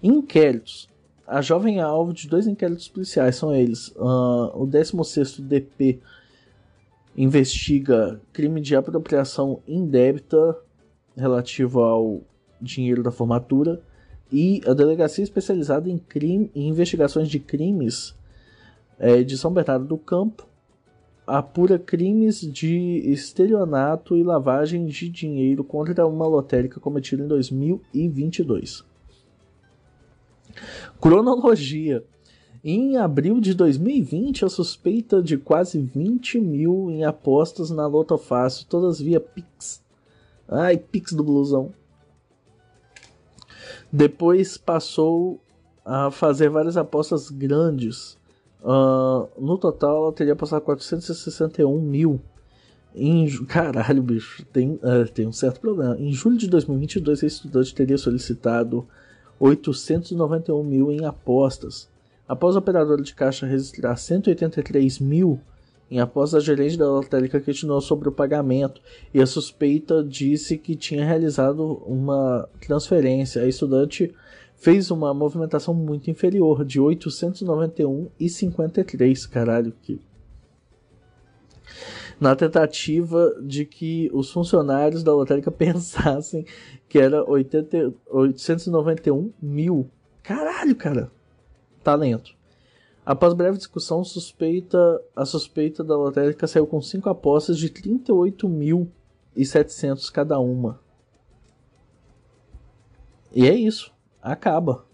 Inquéritos. 0.01 0.89
A 1.27 1.41
jovem 1.41 1.77
é 1.77 1.81
alvo 1.81 2.11
de 2.13 2.27
dois 2.27 2.47
inquéritos 2.47 2.87
policiais. 2.87 3.35
São 3.35 3.53
eles: 3.53 3.89
uh, 3.89 4.51
o 4.55 4.65
16 4.65 5.39
DP 5.41 5.99
investiga 7.15 8.19
crime 8.33 8.61
de 8.61 8.75
apropriação 8.75 9.61
indébita 9.67 10.57
relativo 11.15 11.81
ao 11.81 12.21
dinheiro 12.61 13.03
da 13.03 13.11
formatura 13.11 13.81
e 14.31 14.61
a 14.65 14.73
delegacia 14.73 15.23
especializada 15.23 15.89
em, 15.89 15.97
crime, 15.97 16.49
em 16.55 16.69
investigações 16.69 17.27
de 17.27 17.39
crimes 17.39 18.15
é, 18.97 19.23
de 19.23 19.37
São 19.37 19.51
Bernardo 19.51 19.85
do 19.85 19.97
Campo 19.97 20.48
apura 21.37 21.77
crimes 21.77 22.41
de 22.41 23.03
estelionato 23.11 24.15
e 24.15 24.23
lavagem 24.23 24.85
de 24.85 25.09
dinheiro 25.09 25.63
contra 25.63 26.05
uma 26.05 26.27
lotérica 26.27 26.79
cometida 26.79 27.23
em 27.23 27.27
2022. 27.27 28.83
Cronologia 30.99 32.03
em 32.61 32.97
abril 32.97 33.39
de 33.39 33.53
2020, 33.53 34.43
a 34.43 34.49
suspeita 34.49 35.21
de 35.21 35.37
quase 35.37 35.79
20 35.79 36.41
mil 36.41 36.91
em 36.91 37.05
apostas 37.05 37.69
na 37.69 37.87
Loto 37.87 38.17
Fácil, 38.17 38.67
todas 38.67 38.99
via 38.99 39.19
Pix. 39.19 39.81
Ai, 40.45 40.77
Pix 40.77 41.13
do 41.13 41.23
blusão. 41.23 41.71
Depois 43.91 44.57
passou 44.57 45.39
a 45.85 46.11
fazer 46.11 46.49
várias 46.49 46.75
apostas 46.75 47.29
grandes. 47.29 48.18
Uh, 48.61 49.29
no 49.37 49.57
total, 49.57 50.03
ela 50.03 50.13
teria 50.13 50.33
apostado 50.33 50.63
461 50.65 51.81
mil. 51.81 52.19
Em, 52.93 53.27
caralho, 53.45 54.01
bicho, 54.01 54.43
tem, 54.51 54.71
uh, 54.71 55.09
tem 55.13 55.27
um 55.27 55.31
certo 55.31 55.59
problema. 55.59 55.97
Em 55.97 56.11
julho 56.11 56.37
de 56.37 56.47
2022, 56.47 57.23
a 57.23 57.27
estudante 57.27 57.73
teria 57.73 57.97
solicitado 57.97 58.87
891 59.39 60.63
mil 60.63 60.91
em 60.91 61.05
apostas. 61.05 61.89
Após 62.27 62.55
o 62.55 62.59
operador 62.59 63.01
de 63.01 63.15
caixa 63.15 63.45
registrar 63.45 63.95
183 63.95 64.99
mil 64.99 65.39
em 65.89 65.99
após 65.99 66.35
a 66.35 66.39
gerente 66.39 66.77
da 66.77 66.87
lotérica 66.87 67.39
questionou 67.39 67.81
sobre 67.81 68.07
o 68.07 68.11
pagamento 68.11 68.79
e 69.11 69.19
a 69.19 69.25
suspeita 69.25 70.03
disse 70.03 70.57
que 70.57 70.75
tinha 70.75 71.03
realizado 71.03 71.81
uma 71.85 72.47
transferência. 72.61 73.41
A 73.41 73.47
estudante 73.47 74.13
fez 74.59 74.91
uma 74.91 75.11
movimentação 75.13 75.73
muito 75.73 76.11
inferior, 76.11 76.63
de 76.63 76.79
891,53. 76.79 79.29
Caralho, 79.29 79.73
que. 79.81 79.99
Na 82.19 82.35
tentativa 82.35 83.35
de 83.41 83.65
que 83.65 84.11
os 84.13 84.31
funcionários 84.31 85.03
da 85.03 85.11
lotérica 85.13 85.49
pensassem 85.51 86.45
que 86.87 86.99
era 86.99 87.27
80, 87.27 87.91
891 88.07 89.33
mil. 89.41 89.89
Caralho, 90.21 90.75
cara 90.75 91.11
talento. 91.83 92.37
Após 93.05 93.33
breve 93.33 93.57
discussão, 93.57 94.01
suspeita, 94.03 95.01
a 95.15 95.23
suspeita 95.25 95.81
da 95.83 95.97
lotérica 95.97 96.45
saiu 96.45 96.67
com 96.67 96.79
cinco 96.81 97.09
apostas 97.09 97.57
de 97.57 97.69
38.700 97.69 100.11
cada 100.11 100.37
uma. 100.39 100.79
E 103.33 103.47
é 103.47 103.55
isso. 103.55 103.97
Acaba. 104.21 104.85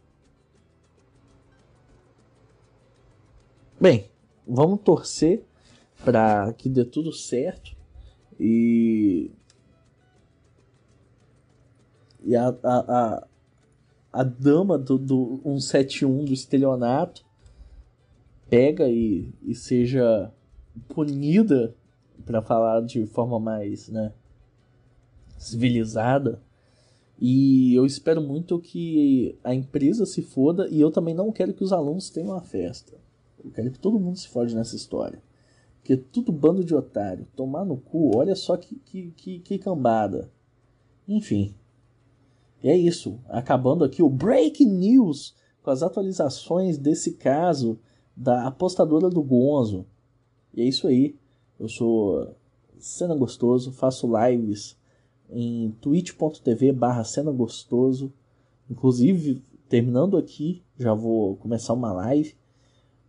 Bem, 3.80 4.10
vamos 4.48 4.82
torcer 4.82 5.44
para 6.04 6.54
que 6.54 6.70
dê 6.70 6.86
tudo 6.86 7.12
certo 7.12 7.76
e 8.40 9.32
e 12.24 12.36
a, 12.36 12.48
a, 12.48 12.54
a, 12.64 13.28
a 14.12 14.24
dama 14.24 14.78
do, 14.78 14.98
do 14.98 15.40
171 15.44 16.26
do 16.26 16.34
estelionato 16.34 17.24
pega 18.50 18.88
e, 18.90 19.32
e 19.44 19.54
seja 19.54 20.32
punida 20.88 21.76
para 22.26 22.42
falar 22.42 22.82
de 22.82 23.06
forma 23.06 23.40
mais 23.40 23.90
né, 23.90 24.14
civilizada. 25.38 26.42
E 27.19 27.73
eu 27.73 27.86
espero 27.86 28.21
muito 28.21 28.60
que 28.60 29.38
a 29.43 29.54
empresa 29.54 30.06
se 30.06 30.21
foda 30.21 30.67
e 30.69 30.80
eu 30.80 30.91
também 30.91 31.13
não 31.13 31.32
quero 31.32 31.54
que 31.54 31.63
os 31.63 31.71
alunos 31.71 32.10
tenham 32.10 32.32
uma 32.32 32.41
festa. 32.41 32.97
Eu 33.43 33.51
quero 33.51 33.71
que 33.71 33.80
todo 33.80 33.99
mundo 33.99 34.17
se 34.17 34.28
fode 34.28 34.56
nessa 34.56 34.75
história. 34.75 35.21
Porque 35.78 35.93
é 35.93 35.97
tudo 35.97 36.32
bando 36.32 36.63
de 36.63 36.75
otário. 36.75 37.28
Tomar 37.36 37.63
no 37.63 37.78
cu, 37.78 38.17
olha 38.17 38.36
só 38.36 38.58
que, 38.58 38.75
que, 38.75 39.12
que, 39.12 39.39
que 39.39 39.58
cambada. 39.58 40.30
Enfim. 41.08 41.54
E 42.62 42.69
é 42.69 42.75
isso. 42.75 43.19
Acabando 43.30 43.84
aqui 43.84 44.01
o 44.01 44.10
Breaking 44.10 44.71
News 44.71 45.36
com 45.62 45.69
as 45.69 45.84
atualizações 45.84 46.78
desse 46.78 47.13
caso 47.13 47.80
da 48.15 48.47
apostadora 48.47 49.10
do 49.10 49.21
Gonzo. 49.21 49.86
E 50.54 50.62
é 50.62 50.65
isso 50.65 50.88
aí. 50.88 51.15
Eu 51.60 51.69
sou 51.69 52.36
Cena 52.78 53.15
Gostoso, 53.15 53.71
faço 53.71 54.08
lives 54.08 54.75
em 55.30 55.72
twitch.tv 55.82 56.72
barra 56.72 57.04
Cena 57.04 57.32
Gostoso. 57.32 58.12
Inclusive, 58.70 59.42
terminando 59.70 60.18
aqui, 60.18 60.64
já 60.78 60.94
vou 60.94 61.36
começar 61.38 61.74
uma 61.74 61.94
live. 61.94 62.36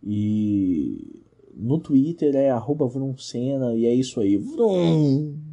E 0.03 1.23
no 1.53 1.79
Twitter 1.79 2.35
é 2.35 2.49
arroba 2.49 2.85
Vrum 2.87 3.17
Cena, 3.17 3.73
e 3.75 3.85
é 3.85 3.93
isso 3.93 4.19
aí. 4.19 4.37
Vrum! 4.37 5.46